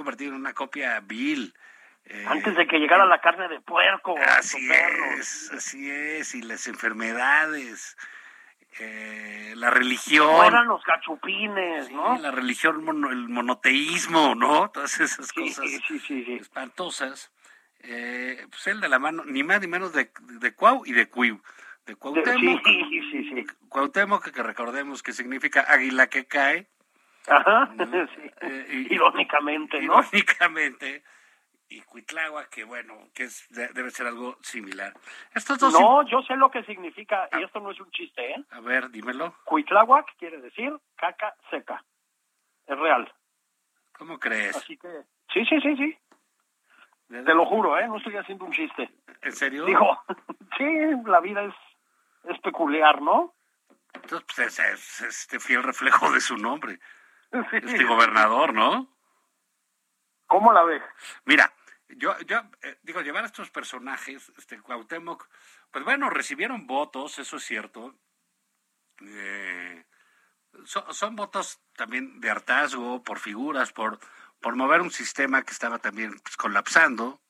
[0.00, 1.52] Convertir en una copia vil.
[2.06, 4.14] Eh, Antes de que llegara la carne de puerco.
[4.18, 4.66] Así
[5.18, 6.34] es, así es.
[6.34, 7.98] Y las enfermedades,
[8.78, 10.26] eh, la religión.
[10.26, 12.16] No eran los cachupines, Sí, ¿no?
[12.16, 14.70] la religión, mono- el monoteísmo, ¿no?
[14.70, 15.66] Todas esas Sí, cosas
[16.06, 17.30] sí, espantosas.
[17.80, 20.10] Eh, pues él de la mano, ni más ni menos de,
[20.40, 21.42] de Cuau y de Cuiu.
[21.84, 22.82] De De- Cuauhtémoc, Sí,
[23.12, 23.46] sí, sí.
[23.68, 26.68] Cuauhtémoc, que recordemos que significa águila que cae,
[27.30, 27.84] Ajá, ¿no?
[28.14, 28.30] sí.
[28.42, 30.00] Eh, y- Irónicamente, ¿no?
[30.00, 31.02] irónicamente,
[31.68, 34.92] y Cuitláhuac, que bueno, que es, de- debe ser algo similar.
[35.34, 35.72] Estos dos...
[35.72, 38.44] No, yo sé lo que significa, y esto no es un chiste, ¿eh?
[38.50, 39.34] A ver, dímelo.
[39.44, 41.84] Cuitláhuac quiere decir caca seca.
[42.66, 43.12] Es real.
[43.92, 44.56] ¿Cómo crees?
[44.56, 44.88] Así que...
[45.32, 45.98] Sí, sí, sí, sí.
[47.08, 47.86] ¿De- Te lo juro, ¿eh?
[47.86, 48.90] No estoy haciendo un chiste.
[49.22, 49.64] ¿En serio?
[49.66, 50.02] Digo,
[50.58, 50.64] sí,
[51.06, 51.54] la vida es,
[52.24, 53.34] es peculiar, ¿no?
[53.94, 56.78] Entonces, pues, es, es este fiel reflejo de su nombre,
[57.32, 57.38] Sí.
[57.52, 58.88] este gobernador, ¿no?
[60.26, 60.82] ¿Cómo la ves?
[61.24, 61.52] Mira,
[61.88, 65.28] yo, yo eh, digo, llevar a estos personajes, este Cuauhtémoc,
[65.70, 67.94] pues bueno, recibieron votos, eso es cierto.
[69.00, 69.84] Eh,
[70.64, 73.98] son, son votos también de hartazgo, por figuras, por,
[74.40, 77.20] por mover un sistema que estaba también pues, colapsando.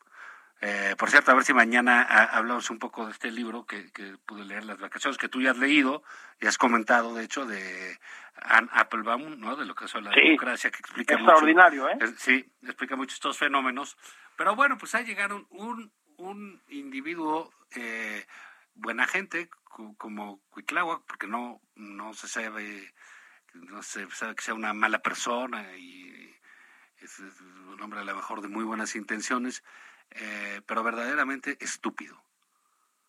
[0.63, 3.91] Eh, por cierto, a ver si mañana ah, hablamos un poco de este libro que,
[3.93, 6.03] que pude leer las vacaciones, que tú ya has leído
[6.39, 7.99] y has comentado, de hecho, de
[8.43, 9.57] Anne Applebaum, ¿no?
[9.57, 10.21] De lo que es la Sí.
[10.21, 11.99] democracia, que explica mucho- Extraordinario, ¿eh?
[12.19, 13.97] Sí, explica mucho estos fenómenos.
[14.37, 18.27] Pero bueno, pues ha llegado un, un individuo eh,
[18.75, 22.93] buena gente co- como Cuitláhuac, porque no, no se sabe,
[23.55, 26.35] no se sabe que sea una mala persona y
[26.99, 29.63] es, es un hombre a lo mejor de muy buenas intenciones,
[30.13, 32.23] eh, pero verdaderamente estúpido.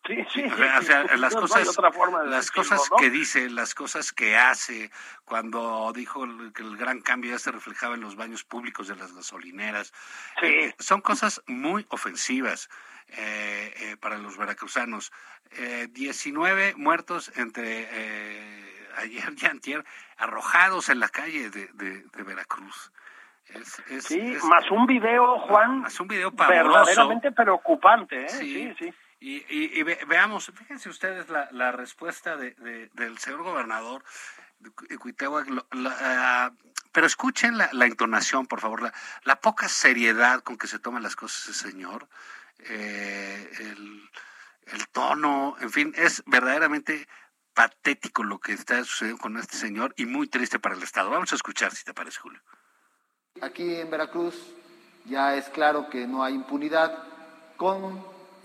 [0.04, 0.42] Sí, sí.
[0.42, 2.96] O sea, o sea, las cosas, forma las decirlo, cosas ¿no?
[2.96, 4.90] que dice, las cosas que hace,
[5.24, 9.12] cuando dijo que el gran cambio ya se reflejaba en los baños públicos de las
[9.12, 9.92] gasolineras,
[10.42, 12.68] eh, son cosas muy ofensivas
[13.08, 15.12] eh, eh, para los veracruzanos.
[15.52, 19.84] Eh, 19 muertos entre eh, ayer y antier,
[20.16, 22.90] arrojados en la calle de, de- de Veracruz.
[23.46, 26.70] Es, es- Sí, es- más un video, Juan, más un video pavoroso.
[26.78, 28.28] verdaderamente preocupante, ¿eh?
[28.28, 28.94] Sí, Sí, sí.
[29.20, 34.02] Y, y- y ve- veamos, fíjense ustedes la, la respuesta de, de- del señor gobernador
[34.58, 36.52] de Cu- de Cuitláhuac, lo- la, ah,
[36.92, 38.92] pero escuchen la, la entonación, por favor, la,
[39.24, 42.08] la poca seriedad con que se toman las cosas ese señor,
[42.68, 44.10] eh, el,
[44.66, 47.06] el tono, en fin, es verdaderamente
[47.54, 51.10] patético lo que está sucediendo con este señor y muy triste para el Estado.
[51.10, 52.40] Vamos a escuchar, si te parece, Julio.
[53.42, 54.36] Aquí en Veracruz
[55.04, 56.96] ya es claro que no hay impunidad
[57.56, 58.00] con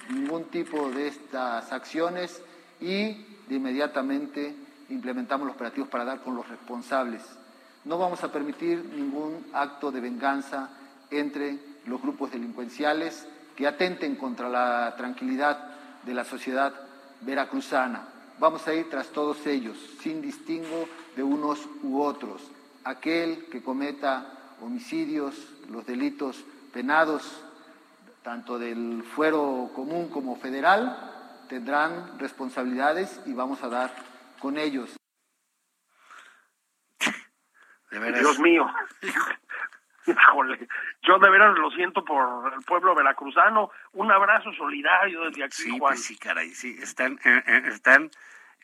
[0.10, 2.42] ningún tipo de estas acciones
[2.82, 3.14] y
[3.48, 4.56] de inmediatamente
[4.90, 7.22] implementamos los operativos para dar con los responsables.
[7.86, 10.72] No vamos a permitir ningún acto de venganza
[11.12, 16.74] entre los grupos delincuenciales que atenten contra la tranquilidad de la sociedad
[17.22, 18.08] veracruzana.
[18.40, 22.42] Vamos a ir tras todos ellos, sin distingo de unos u otros.
[22.84, 25.36] Aquel que cometa homicidios,
[25.70, 26.44] los delitos
[26.74, 27.44] penados,
[28.24, 33.92] tanto del fuero común como federal, tendrán responsabilidades y vamos a dar
[34.40, 34.96] con ellos.
[37.92, 38.20] De veras.
[38.20, 38.68] Dios mío.
[40.08, 40.70] Híjole,
[41.02, 43.72] yo de veras lo siento por el pueblo veracruzano.
[43.92, 45.80] Un abrazo solidario desde aquí, Sí, Juan.
[45.80, 48.10] pues sí, caray, sí, están, eh, eh, están,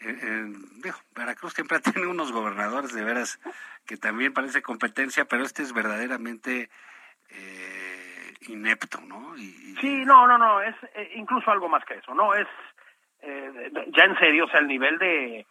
[0.06, 0.46] eh, eh,
[0.84, 3.39] digo, Veracruz siempre ha tenido unos gobernadores de veras
[3.86, 6.70] que también parece competencia, pero este es verdaderamente
[7.30, 9.36] eh, inepto, ¿no?
[9.38, 12.34] Y, y- Sí, no, no, no, es eh, incluso algo más que eso, ¿no?
[12.36, 12.48] Es
[13.22, 15.46] eh, ya en serio, o sea, el nivel de,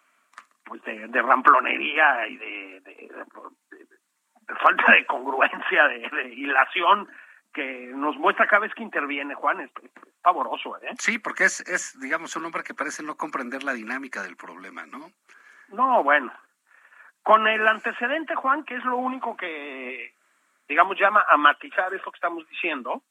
[0.64, 3.10] pues de, de ramplonería y de, de-
[4.60, 7.08] falta de congruencia, de, de hilación
[7.52, 9.70] que nos muestra cada vez que interviene Juan, es,
[10.22, 10.90] pavoroso, ¿eh?
[10.98, 14.86] Sí, porque es, es, digamos, un hombre que parece no comprender la dinámica del problema,
[14.86, 15.10] ¿no?
[15.68, 16.32] No, bueno.
[17.22, 20.14] Con el antecedente, Juan, que es lo único que,
[20.68, 23.02] digamos, llama a matizar esto que estamos diciendo,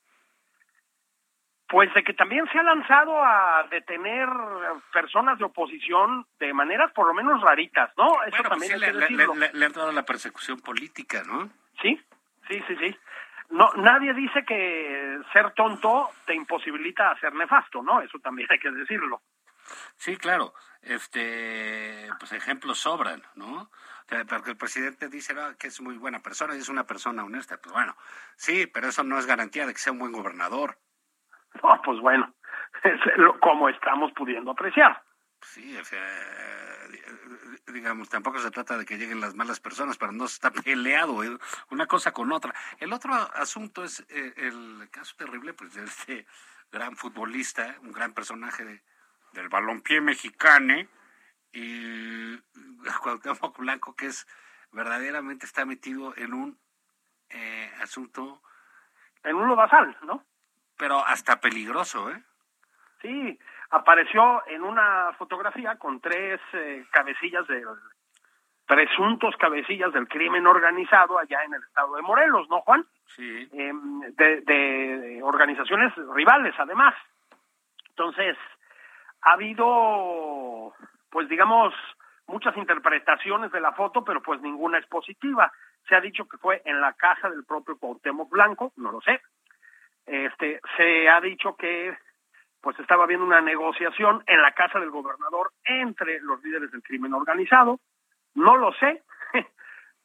[1.68, 4.28] Pues de que también se ha lanzado a detener
[4.92, 8.22] personas de oposición de maneras por lo menos raritas, ¿no?
[8.24, 9.36] Eso Bueno, pues también sí, hay le, que le- decirlo.
[9.36, 11.50] le- le ha entrado la persecución política, ¿no?
[11.82, 11.98] Sí,
[12.50, 12.98] sí, sí, sí.
[13.52, 18.02] No, nadie dice que ser tonto te imposibilita ser nefasto, ¿no?
[18.02, 19.22] Eso también hay que decirlo.
[19.96, 20.54] Sí, claro.
[20.82, 23.70] Este, pues ejemplos sobran, ¿no?
[24.28, 27.58] Porque el presidente dice no, que es muy buena persona y es una persona honesta.
[27.62, 27.96] Pues bueno,
[28.36, 30.78] sí, pero eso no es garantía de que sea un buen gobernador.
[31.62, 32.34] No, pues bueno,
[32.84, 35.02] es lo- como estamos pudiendo apreciar.
[35.42, 36.08] Sí, o sea,
[37.72, 41.24] digamos, tampoco se trata de que lleguen las malas personas, pero no se está peleado
[41.24, 41.38] ¿eh?
[41.70, 42.54] una cosa con otra.
[42.80, 46.26] El otro asunto es eh, el caso terrible, pues, de este
[46.72, 48.84] gran futbolista, un gran personaje de-
[49.34, 50.76] del balompié mexicano,
[51.54, 52.38] y
[53.02, 54.26] Cuauhtémoc Blanco, que es
[54.72, 56.60] verdaderamente está metido en un
[57.30, 58.42] eh, asunto,
[59.24, 60.26] En un lodazal, ¿no?
[60.78, 62.24] pero hasta peligroso, ¿eh?
[63.02, 63.38] Sí,
[63.72, 67.66] apareció en una fotografía con tres eh, cabecillas del
[68.68, 72.86] presuntos cabecillas del crimen organizado allá en el estado de Morelos, ¿no, Juan?
[73.08, 73.50] Sí.
[73.52, 76.96] Em, de, de organizaciones rivales, además.
[77.90, 78.38] Entonces,
[79.24, 80.74] ha habido,
[81.10, 81.74] pues digamos,
[82.28, 85.52] muchas interpretaciones de la foto, pero pues ninguna es positiva.
[85.90, 89.22] Se ha dicho que fue en la casa del propio Cuauhtémoc Blanco, no lo sé.
[90.06, 91.96] Este, se ha dicho que
[92.62, 97.14] pues estaba habiendo una negociación en la casa del gobernador entre los líderes del crimen
[97.14, 97.80] organizado.
[98.36, 99.04] No lo sé.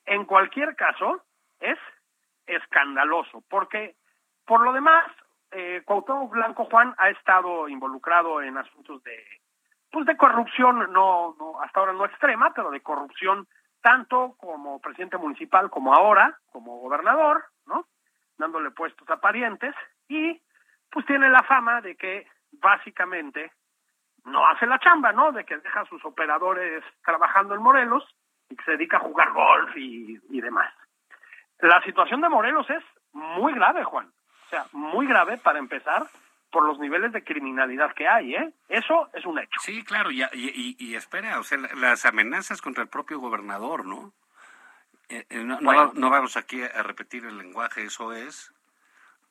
[0.07, 1.23] en cualquier caso,
[1.61, 1.79] es
[2.47, 3.95] escandaloso, porque
[4.47, 5.05] por lo demás,
[5.51, 5.83] eh,
[6.31, 9.17] Blanco Juan ha estado involucrado en asuntos de,
[9.91, 13.47] pues de corrupción, no, no, hasta ahora no extrema, pero de corrupción
[13.83, 17.87] tanto como presidente municipal como ahora, como gobernador, ¿no?
[18.39, 19.75] Dándole puestos a parientes
[20.09, 20.41] y
[20.91, 22.27] pues tiene la fama de que
[22.61, 23.53] básicamente
[24.25, 25.33] no hace la chamba, ¿no?
[25.33, 28.05] De que deja a sus operadores trabajando en Morelos
[28.49, 30.73] y que se dedica a jugar golf y, y demás.
[31.61, 34.13] La situación de Morelos es muy grave, Juan.
[34.47, 36.07] O sea, muy grave para empezar
[36.51, 38.53] por los niveles de criminalidad que hay, ¿eh?
[38.69, 39.59] Eso es un hecho.
[39.61, 44.13] Sí, claro, y, y, espera, o sea, la- las amenazas contra el propio gobernador, ¿no?
[45.09, 45.93] Eh, eh, no, Bueno.
[45.95, 48.53] no vamos aquí a repetir el lenguaje, eso es,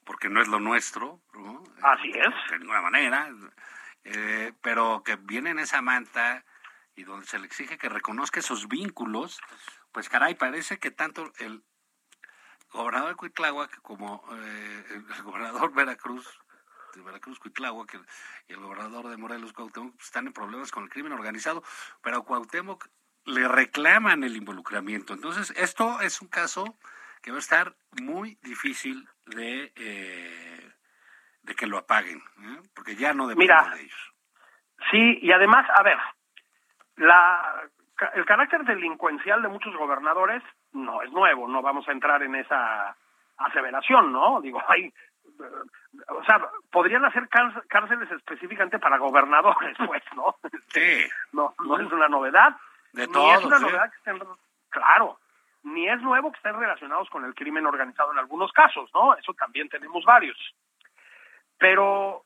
[0.05, 1.63] porque no es lo nuestro, ¿no?
[1.81, 2.51] Así es.
[2.51, 3.29] De ninguna manera,
[4.03, 6.45] eh, pero que viene en esa manta
[6.95, 9.41] y donde se le exige que reconozca esos vínculos,
[9.91, 11.63] pues caray, parece que tanto el
[12.71, 16.39] gobernador de Cuitláhuac como eh, el gobernador Veracruz,
[16.93, 17.99] de Veracruz, Cuitláhuac,
[18.47, 21.63] y el gobernador de Morelos, Cuauhtémoc, pues, están en problemas con el crimen organizado,
[22.01, 22.87] pero a Cuauhtémoc
[23.25, 25.13] le reclaman el involucramiento.
[25.13, 26.77] Entonces, esto es un caso
[27.21, 30.71] que va a estar muy difícil de, eh,
[31.43, 32.61] de que lo apaguen, ¿eh?
[32.75, 33.75] porque ya no depende Mira.
[33.75, 34.11] de ellos.
[34.91, 35.97] Sí, y además, a ver,
[36.97, 37.63] la,
[38.13, 42.95] el carácter delincuencial de muchos gobernadores no es nuevo, no vamos a entrar en esa
[43.37, 44.41] aseveración, ¿no?
[44.41, 44.93] Digo, hay,
[46.09, 46.39] o sea,
[46.71, 50.35] podrían hacer cár- cárceles específicamente para gobernadores, pues, ¿no?
[50.69, 52.55] Sí, No, no es una novedad.
[52.93, 53.39] de Ni todos.
[53.39, 53.61] es una ¿eh?
[53.61, 54.19] novedad que estén,
[54.69, 55.19] claro,
[55.65, 59.15] ni es nuevo que estén relacionados con el crimen organizado en algunos casos, ¿no?
[59.15, 60.37] Eso también tenemos varios.
[61.57, 62.23] Pero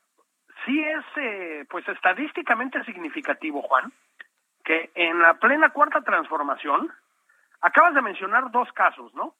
[0.64, 3.92] sí es, eh, pues, estadísticamente significativo, Juan,
[4.62, 6.92] que en la plena cuarta transformación,
[7.62, 9.34] acabas de mencionar dos casos, ¿no?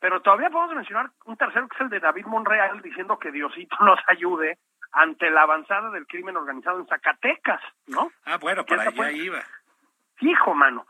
[0.00, 3.76] Pero todavía podemos mencionar un tercero que es el de David Monreal diciendo que Diosito
[3.80, 4.58] nos ayude
[4.90, 8.10] ante la avanzada del crimen organizado en Zacatecas, ¿no?
[8.24, 9.40] Ah, bueno, ¿Qué para allá iba.
[10.20, 10.86] Hijo, mano.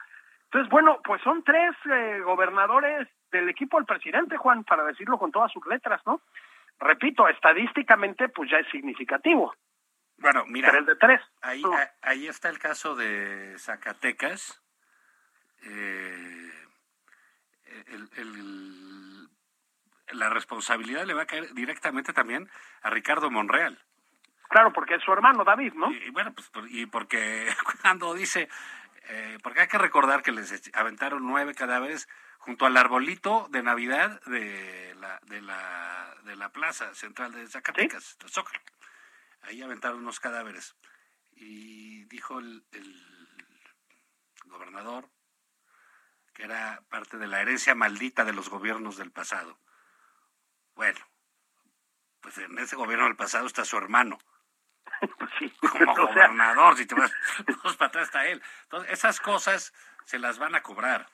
[0.46, 5.32] Entonces, bueno, pues son tres eh, gobernadores del equipo del presidente, Juan, para decirlo con
[5.32, 6.20] todas sus letras, ¿no?
[6.78, 9.54] Repito, estadísticamente, pues ya es significativo.
[10.18, 11.20] Bueno, mira, Tres de tres.
[11.42, 11.74] Ahí, No.
[11.74, 14.62] a- ahí está el caso de Zacatecas.
[15.62, 16.50] Eh,
[17.88, 19.28] el- el-
[20.18, 22.48] la responsabilidad le va a caer directamente también
[22.82, 23.78] a Ricardo Monreal.
[24.48, 25.90] Claro, porque es su hermano David, ¿no?
[25.90, 27.46] Y, bueno, pues y porque
[27.82, 28.48] cuando dice,
[29.08, 34.20] eh, porque hay que recordar que les aventaron nueve cadáveres junto al arbolito de Navidad
[34.24, 38.60] de la, de la, de la plaza central de Zacatecas, de Zócalo.
[39.42, 40.74] Ahí aventaron unos cadáveres.
[41.32, 43.38] Y dijo el, el
[44.46, 45.08] gobernador
[46.32, 49.58] que era parte de la herencia maldita de los gobiernos del pasado.
[50.74, 51.00] Bueno,
[52.20, 54.18] pues en ese gobierno del pasado está su hermano
[55.00, 55.52] Pues sí.
[55.60, 57.12] como O sea, gobernador, si te vas
[57.62, 58.42] dos para atrás está él.
[58.64, 59.72] Entonces, esas cosas
[60.04, 61.06] se las van a cobrar.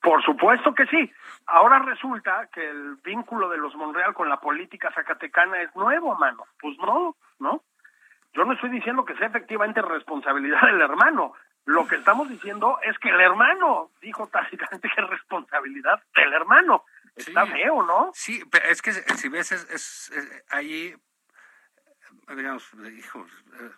[0.00, 1.12] Por supuesto que sí.
[1.46, 6.46] Ahora resulta que el vínculo de los Monreal con la política zacatecana es nuevo, mano.
[6.60, 7.62] Pues no, ¿no?
[8.32, 11.32] Yo no estoy diciendo que sea efectivamente responsabilidad del hermano.
[11.64, 16.84] Lo que estamos diciendo es que el hermano dijo tácitamente que es responsabilidad del hermano.
[17.16, 18.10] Está feo, ¿no?
[18.12, 20.94] Sí, pero es que si ves, es, es, ahí,
[22.34, 23.26] digamos, hijo,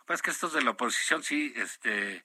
[0.06, 2.24] pues que estos de la oposición sí, este,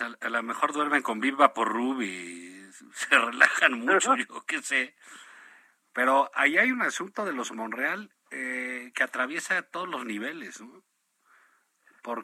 [0.00, 4.94] a, lo mejor duermen con viva por Rub y se relajan mucho, yo qué sé.
[5.92, 10.82] Pero ahí hay un asunto de los Monreal eh, que atraviesa todos los niveles, ¿no?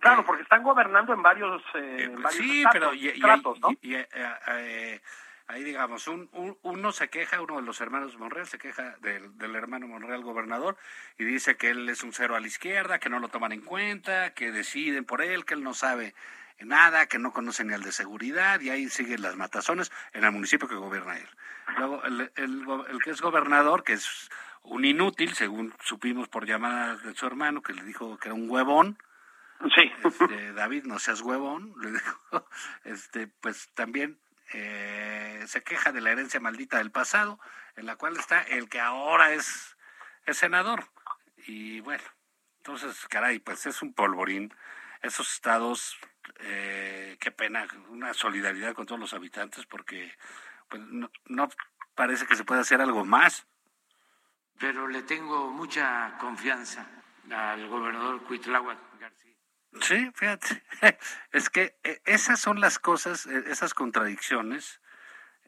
[0.01, 5.01] claro, porque están gobernando en varios, eh, eh sí, pero y, eh,
[5.49, 6.29] ahí digamos, un,
[6.63, 10.77] uno se queja, uno de los hermanos Monreal se queja del, del, hermano Monreal gobernador
[11.19, 13.63] y dice que él es un cero a la izquierda, que no lo toman en
[13.63, 16.15] cuenta, que deciden por él, que él no sabe
[16.61, 20.33] nada, que no conoce ni al de seguridad y ahí siguen las matazones en el
[20.33, 21.29] municipio que gobierna él.
[21.79, 24.29] Luego, el, el, el que es gobernador, que es
[24.63, 28.51] un inútil, según supimos por llamadas de su hermano, que le dijo que era un
[28.51, 28.99] huevón,
[29.75, 29.91] Sí.
[30.05, 32.21] Este, David, no seas huevón, le dijo,
[32.85, 34.17] este, pues también
[34.53, 37.39] eh, se queja de la herencia maldita del pasado,
[37.77, 39.77] en la cual está el que ahora es,
[40.27, 40.85] es senador.
[41.47, 42.05] Y bueno,
[42.59, 44.55] entonces, caray, pues es un polvorín.
[45.01, 45.99] Esos estados,
[46.41, 50.13] eh, qué pena, una solidaridad con todos los habitantes, porque
[50.69, 51.49] pues, no, no
[51.95, 53.47] parece que se pueda hacer algo más.
[54.59, 56.87] Pero le tengo mucha confianza
[57.31, 58.88] al gobernador Cuitláhuac
[59.81, 60.63] Sí, fíjate.
[61.33, 64.81] Es que eh, esas son las cosas, eh, esas contradicciones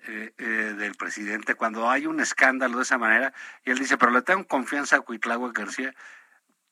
[0.07, 3.33] eh, del presidente cuando hay un escándalo de esa manera
[3.65, 5.95] y él dice, pero le tengo confianza a Cuitlagua García.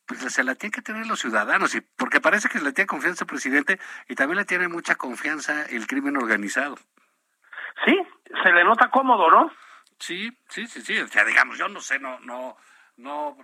[0.06, 3.24] Pues se la tiene que tener los ciudadanos, y porque parece que le tiene confianza
[3.24, 3.78] el presidente
[4.08, 6.76] y también le tiene mucha confianza el crimen organizado.
[7.84, 7.94] Sí,
[8.42, 9.52] se le nota cómodo, ¿no?
[9.98, 10.98] Sí, sí, sí, sí.
[10.98, 12.56] O sea, digamos, yo no sé, no, no,
[12.98, 13.36] no,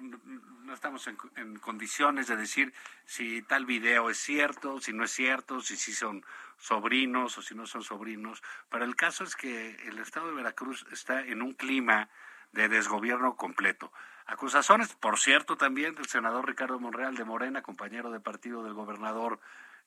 [0.64, 2.74] no estamos en, condiciones de decir
[3.06, 6.24] si tal video es cierto, si no es cierto, si sí son
[6.58, 10.84] sobrinos o si no son sobrinos, pero el caso es que el estado de Veracruz
[10.90, 12.08] está en un clima
[12.52, 13.92] de desgobierno completo.
[14.26, 19.38] Acusaciones, por cierto, también del senador Ricardo Monreal de Morena, compañero de partido del gobernador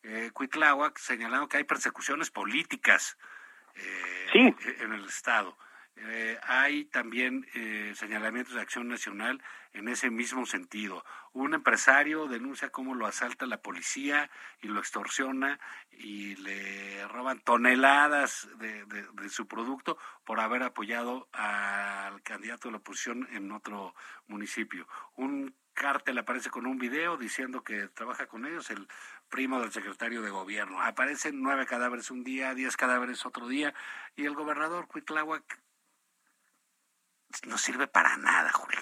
[0.04, 3.18] eh, Cuitláhuac, señalando que hay persecuciones políticas
[3.76, 5.58] eh, en el estado.
[6.00, 9.42] Eh, hay también eh, señalamientos de acción nacional
[9.74, 11.04] en ese mismo sentido.
[11.34, 14.30] Un empresario denuncia cómo lo asalta la policía
[14.62, 15.60] y lo extorsiona
[15.92, 22.78] y le roban toneladas de, de su producto por haber apoyado al candidato de la
[22.78, 23.96] oposición en otro
[24.28, 24.88] municipio.
[25.16, 28.88] Un cártel aparece con un video diciendo que trabaja con ellos, el
[29.30, 30.82] primo del secretario de gobierno.
[30.82, 33.74] Aparecen nueve cadáveres un día, diez cadáveres otro día,
[34.16, 35.60] y el gobernador Cuitláhuac
[37.46, 38.82] no sirve para nada, Julio.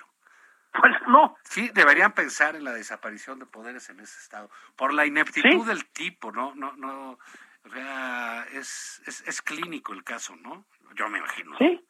[0.80, 1.36] Pues no.
[1.44, 5.86] Sí, deberían pensar en la desaparición de poderes en ese estado, por la ineptitud del
[5.92, 6.54] tipo, ¿no?
[6.56, 10.66] No, no, o sea, es, es, es clínico el caso, ¿no?
[10.96, 11.58] Yo me imagino.
[11.58, 11.82] Sí,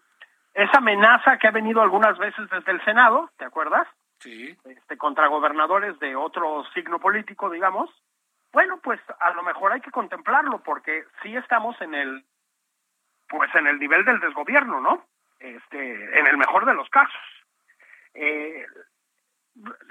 [0.56, 3.88] esa amenaza que ha venido algunas veces desde el Senado, ¿te acuerdas?
[4.20, 4.58] Sí.
[4.64, 7.90] Este, contra gobernadores de otro signo político, digamos.
[8.54, 12.24] Bueno, pues a lo mejor hay que contemplarlo porque sí estamos en el,
[13.28, 15.06] pues en el nivel del desgobierno, ¿no?
[15.46, 17.22] Este, en el mejor de los casos.
[18.14, 18.66] Eh,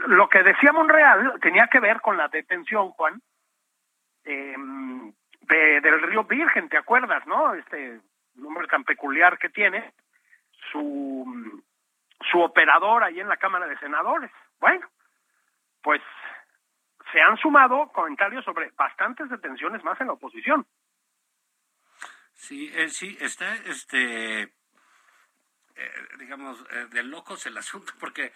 [0.07, 3.21] lo que decía Monreal tenía que ver con la detención, Juan,
[4.25, 4.55] eh,
[5.43, 7.55] de, del río Virgen, ¿te acuerdas, no?
[7.55, 8.01] Este
[8.35, 9.95] nombre tan peculiar que tiene,
[10.73, 11.63] su,
[12.31, 14.31] su operador ahí en la Cámara de Senadores.
[14.59, 14.89] Bueno,
[15.83, 16.03] pues
[17.13, 20.67] se han sumado comentarios sobre bastantes detenciones más en la oposición.
[22.35, 24.53] Sí, sí, está este
[25.77, 28.33] eh, digamos, eh, de locos el asunto, porque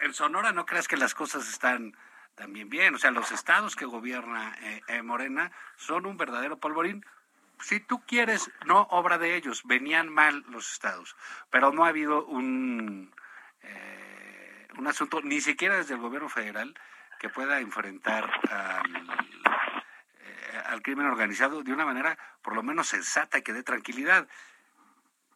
[0.00, 1.96] en Sonora no creas que las cosas están
[2.34, 2.94] también bien.
[2.94, 4.54] O sea, los estados que gobierna
[4.88, 7.04] eh, Morena son un verdadero polvorín.
[7.60, 11.16] Si tú quieres, no obra de ellos, venían mal los estados,
[11.48, 13.14] pero no ha habido un,
[14.76, 16.78] un asunto, ni siquiera desde el gobierno federal,
[17.18, 19.08] que pueda enfrentar al,
[20.66, 24.28] al crimen organizado de una manera por lo menos sensata y que dé tranquilidad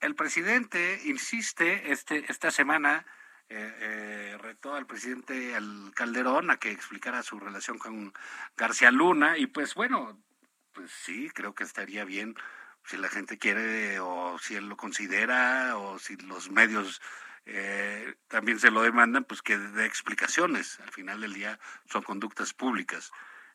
[0.00, 3.06] el presidente insiste este, esta semana,
[3.48, 8.12] eh, eh, retó al presidente al Calderón a que explicara su relación con
[8.56, 10.22] García Luna y pues bueno,
[10.72, 12.34] pues sí, creo que estaría bien
[12.84, 17.00] si la gente quiere o si él lo considera o si los medios
[17.46, 20.78] eh, también se lo demandan, pues que dé explicaciones.
[20.80, 23.10] Al final del día son conductas públicas.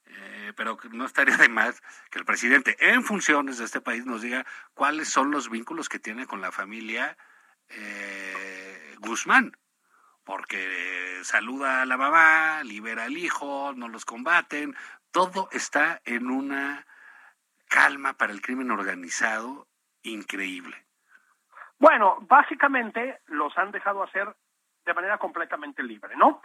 [0.08, 1.82] Eh, pero no estaría de más
[2.12, 6.00] que el presidente en funciones de este país nos diga cuáles son los vínculos que
[6.00, 7.18] tiene con la familia
[7.70, 9.58] eh, Guzmán,
[10.24, 14.76] porque saluda a la mamá, libera al hijo, no los combaten,
[15.12, 16.86] todo está en una
[17.68, 19.68] calma para el crimen organizado
[20.04, 20.86] increíble.
[21.78, 24.36] Bueno, básicamente los han dejado hacer
[24.86, 26.42] de manera completamente libre, ¿no?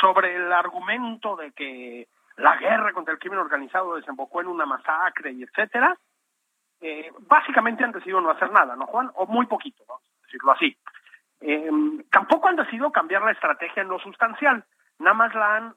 [0.00, 5.32] Sobre el argumento de que la guerra contra el crimen organizado desembocó en una masacre
[5.32, 5.96] y etcétera,
[6.80, 9.10] eh, básicamente han decidido no hacer nada, ¿no, Juan?
[9.14, 10.76] O muy poquito, vamos a decirlo así.
[11.40, 11.70] Eh,
[12.10, 14.64] tampoco han decidido cambiar la estrategia en lo sustancial,
[14.98, 15.74] nada más la han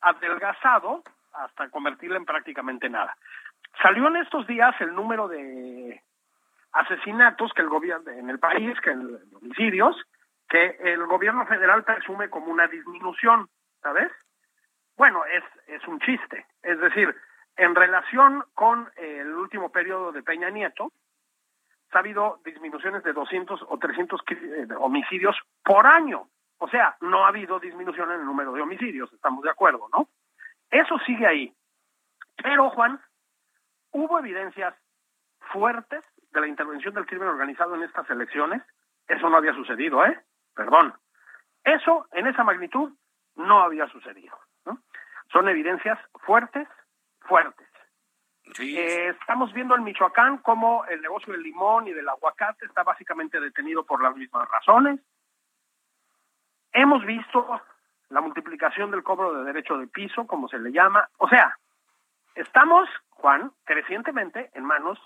[0.00, 1.02] adelgazado
[1.32, 3.16] hasta convertirla en prácticamente nada.
[3.82, 6.02] Salió en estos días el número de
[6.72, 9.96] asesinatos que el gobierno en el país, que el homicidios,
[10.48, 13.48] que el gobierno federal presume como una disminución,
[13.82, 14.10] ¿sabes?
[15.00, 16.44] Bueno, es, es un chiste.
[16.62, 17.16] Es decir,
[17.56, 20.92] en relación con el último periodo de Peña Nieto,
[21.92, 25.34] ha habido disminuciones de 200 o 300 eh, homicidios
[25.64, 26.28] por año.
[26.58, 30.06] O sea, no ha habido disminución en el número de homicidios, estamos de acuerdo, ¿no?
[30.70, 31.54] Eso sigue ahí.
[32.36, 33.00] Pero, Juan,
[33.92, 34.74] hubo evidencias
[35.50, 38.60] fuertes de la intervención del crimen organizado en estas elecciones.
[39.08, 40.20] Eso no había sucedido, ¿eh?
[40.54, 40.92] Perdón.
[41.64, 42.92] Eso, en esa magnitud,
[43.36, 44.38] no había sucedido.
[45.32, 46.68] Son evidencias fuertes,
[47.20, 47.68] fuertes.
[48.58, 53.38] Eh, estamos viendo en Michoacán cómo el negocio del limón y del aguacate está básicamente
[53.38, 55.00] detenido por las mismas razones.
[56.72, 57.60] Hemos visto
[58.08, 61.08] la multiplicación del cobro de derecho de piso, como se le llama.
[61.18, 61.56] O sea,
[62.34, 64.98] estamos, Juan, crecientemente en manos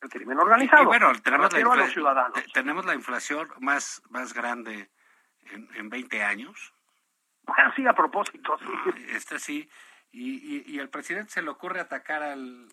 [0.00, 0.82] del crimen organizado.
[0.82, 4.90] Y, bueno, tenemos la, tenemos la inflación más, más grande
[5.52, 6.74] en, en 20 años.
[7.42, 8.58] Bueno, sí, a propósito.
[8.58, 9.06] Sí.
[9.10, 9.70] este sí.
[10.12, 12.68] Y, y, al presidente se le ocurre atacar al...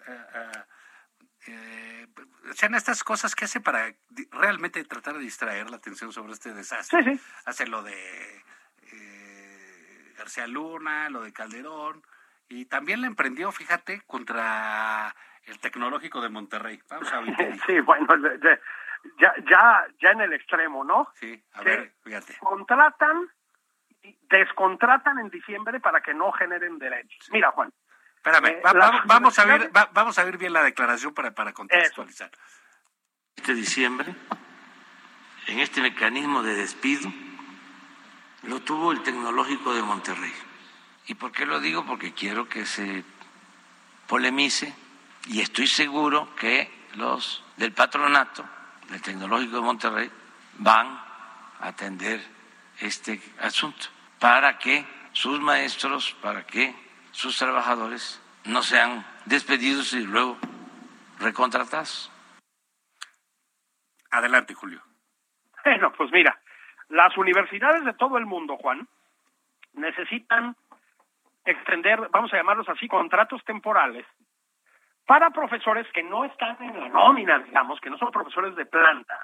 [1.46, 2.08] Eh,
[2.54, 3.94] sean estas cosas que hace para
[4.32, 7.04] realmente tratar de distraer la atención sobre este desastre.
[7.04, 7.22] Sí, sí.
[7.46, 8.44] Hace lo de
[8.92, 12.02] eh, García Luna, lo de Calderón,
[12.50, 16.82] y también le emprendió, fíjate, contra el tecnológico de Monterrey.
[16.90, 17.36] Vamos a ver.
[17.68, 18.08] sí, bueno,
[19.20, 21.12] ya, ya, ya en el extremo, ¿no?
[21.16, 22.38] Sí, a ver, fíjate.
[22.40, 23.30] Contratan
[24.30, 27.30] descontratan en diciembre para que no generen derechos.
[27.32, 27.72] Mira, Juan.
[28.18, 28.62] Espérame, eh,
[29.06, 32.30] vamos, a ver, vamos a ver bien la declaración para, para contextualizar.
[33.36, 34.14] Este diciembre,
[35.48, 37.10] en este mecanismo de despido,
[38.44, 40.34] lo tuvo el Tecnológico de Monterrey.
[41.06, 41.86] ¿Y por qué lo digo?
[41.86, 43.06] Porque quiero que se
[44.08, 44.74] polemice
[45.28, 48.46] y estoy seguro que los del patronato
[48.90, 50.12] del Tecnológico de Monterrey
[50.58, 52.26] van a atender
[52.80, 53.88] este asunto
[54.20, 56.76] para que sus maestros, para que
[57.12, 60.38] sus trabajadores no sean despedidos y luego
[61.20, 62.12] recontratados.
[64.12, 64.82] Adelante, Julio.
[65.64, 66.40] Bueno, pues mira,
[66.90, 68.88] las universidades de todo el mundo, Juan,
[69.74, 70.56] necesitan
[71.44, 74.06] extender, vamos a llamarlos así, contratos temporales
[75.06, 79.18] para profesores que no están en la nómina, digamos, que no son profesores de planta,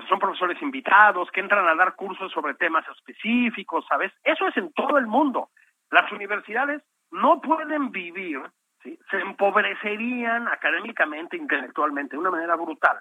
[0.00, 4.12] que son profesores invitados, que entran a dar cursos sobre temas específicos, ¿sabes?
[4.22, 5.50] Eso es en todo el mundo.
[5.90, 8.40] Las universidades no pueden vivir,
[8.82, 8.98] ¿sí?
[9.10, 12.98] se empobrecerían académicamente, intelectualmente, de una manera brutal.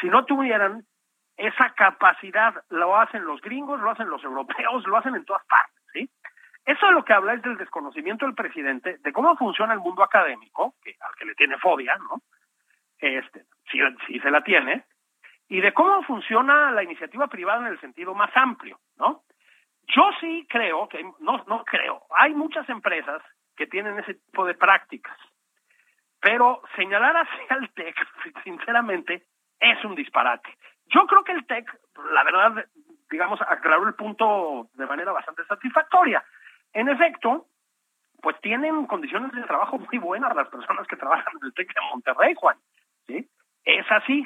[0.00, 0.84] Si no tuvieran
[1.36, 5.82] esa capacidad, lo hacen los gringos, lo hacen los europeos, lo hacen en todas partes,
[5.92, 6.10] ¿sí?
[6.64, 10.02] Eso es lo que habla es del desconocimiento del presidente de cómo funciona el mundo
[10.02, 12.22] académico, que, al que le tiene fobia, ¿no?
[12.98, 14.84] Este, si, si se la tiene,
[15.50, 19.24] y de cómo funciona la iniciativa privada en el sentido más amplio, ¿no?
[19.88, 23.20] Yo sí creo que, no, no creo, hay muchas empresas
[23.56, 25.18] que tienen ese tipo de prácticas,
[26.20, 27.96] pero señalar hacia el TEC,
[28.44, 29.24] sinceramente,
[29.58, 30.56] es un disparate.
[30.86, 31.66] Yo creo que el TEC,
[32.12, 32.64] la verdad,
[33.10, 36.22] digamos, aclaró el punto de manera bastante satisfactoria.
[36.72, 37.46] En efecto,
[38.22, 41.80] pues tienen condiciones de trabajo muy buenas las personas que trabajan en el TEC de
[41.90, 42.56] Monterrey, Juan.
[43.08, 43.28] ¿sí?
[43.64, 44.24] Es así.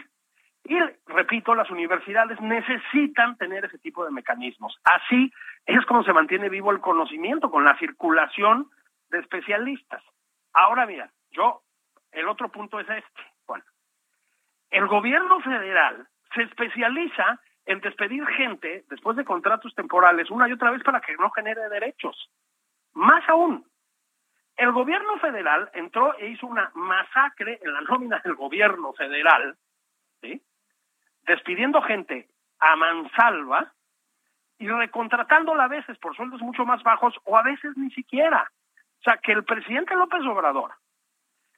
[0.65, 4.79] Y repito, las universidades necesitan tener ese tipo de mecanismos.
[4.85, 5.31] Así
[5.67, 8.71] es como se mantiene vivo el conocimiento, con la circulación
[9.11, 10.03] de especialistas.
[10.55, 11.62] Ahora mira, yo,
[12.12, 13.62] el otro punto es este, Juan.
[14.71, 20.71] El gobierno federal se especializa en despedir gente después de contratos temporales una y otra
[20.71, 22.31] vez para que no genere derechos.
[22.95, 23.67] Más aún,
[24.57, 29.57] el gobierno federal entró e hizo una masacre en la nómina del gobierno federal,
[30.21, 30.41] ¿sí?
[31.27, 33.72] Despidiendo gente a mansalva
[34.59, 38.51] y recontratándola a veces por sueldos mucho más bajos o a veces ni siquiera.
[39.01, 40.72] O sea, que el presidente López Obrador,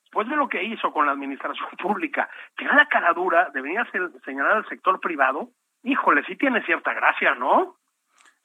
[0.00, 3.78] después de lo que hizo con la administración pública, tenga la cara dura de venir
[3.78, 3.90] a
[4.24, 5.50] señalar al sector privado,
[5.82, 7.76] híjole, sí tiene cierta gracia, ¿no?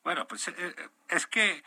[0.04, 0.76] Bueno, pues eh, eh,
[1.10, 1.64] es que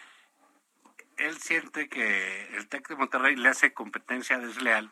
[1.17, 4.91] él siente que el TEC de Monterrey le hace competencia desleal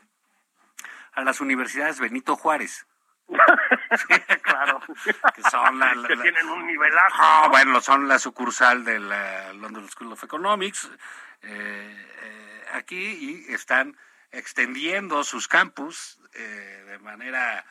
[1.12, 2.86] a las universidades Benito Juárez.
[4.42, 4.80] claro.
[5.34, 7.16] que son la, que tienen un nivelazo.
[7.18, 10.90] Ah, bueno, son la sucursal de la London School of Economics
[11.42, 13.96] eh, aquí y están
[14.30, 17.64] extendiendo sus campus de manera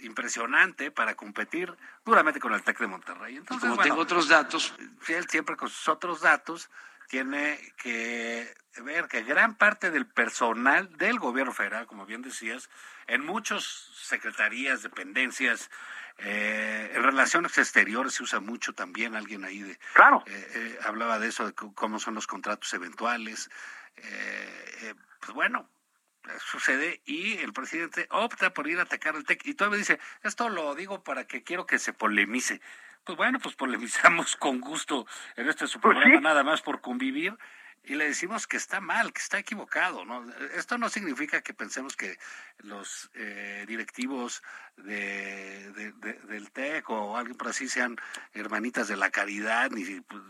[0.00, 1.74] impresionante para competir
[2.04, 3.36] duramente con el TEC de Monterrey.
[3.36, 4.74] Entonces, como tengo otros datos.
[5.08, 6.70] Él siempre con sus otros datos
[7.08, 12.68] tiene que ver que gran parte del personal del gobierno federal, como bien decías,
[13.06, 15.70] en muchas secretarías, dependencias,
[16.18, 20.22] eh, en relaciones exteriores se usa mucho también, alguien ahí de, claro.
[20.26, 23.50] Eh, eh, hablaba de eso, de cómo son los contratos eventuales.
[25.20, 25.68] pues bueno,
[26.38, 30.48] sucede y el presidente opta por ir a atacar al TEC y todavía dice, esto
[30.48, 32.60] lo digo para que quiero que se polemice.
[33.08, 37.38] Pues bueno, pues polemizamos con gusto en este su pues programa, nada más por convivir
[37.82, 40.04] y le decimos que está mal, que está equivocado.
[40.04, 40.26] ¿no?
[40.54, 42.18] Esto no significa que pensemos que
[42.58, 44.42] los eh, directivos
[44.76, 45.72] de,
[46.24, 47.96] del TEC o alguien por así sean
[48.34, 50.22] hermanitas de la caridad, ni pues,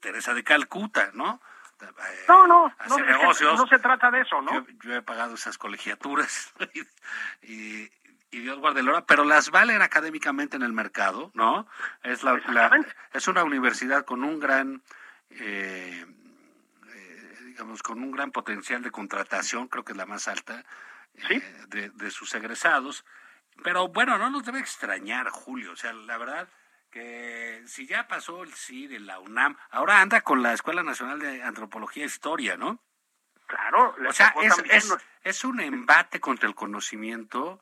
[0.00, 1.42] Teresa de Calcuta, ¿no?
[2.26, 4.66] No, no, no, no se trata de eso, ¿no?
[4.82, 6.54] Yo, he pagado esas colegiaturas
[7.42, 7.90] y, y,
[8.40, 11.66] Dios guarde el hora, pero las valen académicamente en el mercado, ¿no?
[12.02, 12.40] Es, la,
[13.12, 14.82] es una universidad con un gran,
[15.30, 16.06] eh,
[16.94, 20.64] eh, digamos, con un gran potencial de contratación, creo que es la más alta
[21.30, 23.04] eh, de, de sus egresados.
[23.62, 26.48] Pero bueno, no nos debe extrañar, Julio, o sea, la verdad
[26.94, 31.18] que si ya pasó el sí de la UNAM, ahora anda con la Escuela Nacional
[31.18, 32.80] de Antropología e Historia, ¿no?
[33.46, 34.32] Claro, o sea,
[34.70, 37.60] es, es, un embate contra el conocimiento.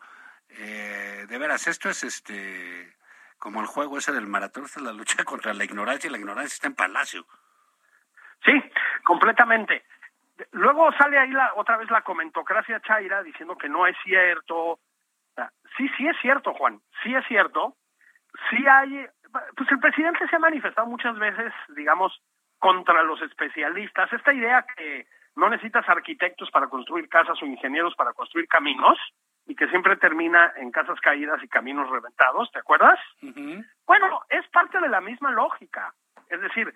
[0.58, 2.96] Eh, de veras, esto es este
[3.38, 6.18] como el juego ese del maratón, esta es la lucha contra la ignorancia y la
[6.18, 7.26] ignorancia está en Palacio.
[8.44, 8.52] Sí,
[9.04, 9.84] completamente.
[10.52, 14.78] Luego sale ahí la, otra vez la comentocracia chaira diciendo que no es cierto.
[15.76, 17.76] Sí, sí es cierto, Juan, sí es cierto.
[18.50, 19.06] Sí hay
[19.56, 22.20] pues el presidente se ha manifestado muchas veces, digamos,
[22.58, 24.12] contra los especialistas.
[24.12, 28.98] Esta idea que no necesitas arquitectos para construir casas o ingenieros para construir caminos
[29.46, 32.98] y que siempre termina en casas caídas y caminos reventados, ¿te acuerdas?
[33.86, 35.92] Bueno, es parte de la misma lógica.
[36.28, 36.72] Es decir,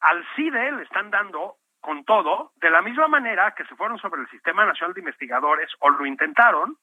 [0.00, 4.20] al CIDE le están dando con todo, de la misma manera que se fueron sobre
[4.22, 6.76] el Sistema Nacional de Investigadores o lo intentaron,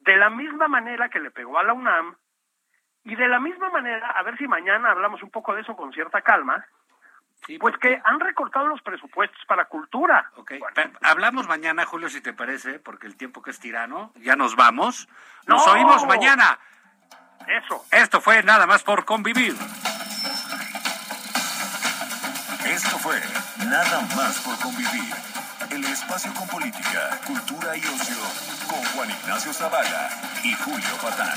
[0.00, 2.16] de la misma manera que le pegó a la UNAM,
[3.04, 5.92] y de la misma manera, a ver si mañana hablamos un poco de eso con
[5.92, 6.66] cierta calma,
[7.58, 10.30] pues que han recortado los presupuestos para cultura.
[10.36, 10.60] Okay.
[11.02, 15.08] Hablamos mañana, Julio, si te parece, porque el tiempo que es tirano, ya nos vamos.
[15.46, 16.58] Nos oímos mañana.
[17.46, 17.84] Eso.
[17.90, 19.56] Esto fue nada más por convivir.
[22.66, 23.18] Esto fue
[23.66, 25.14] Nada más por convivir.
[25.70, 28.16] El espacio con política, cultura y ocio
[28.68, 30.10] con Juan Ignacio Zavala
[30.42, 31.36] y Julio Patán.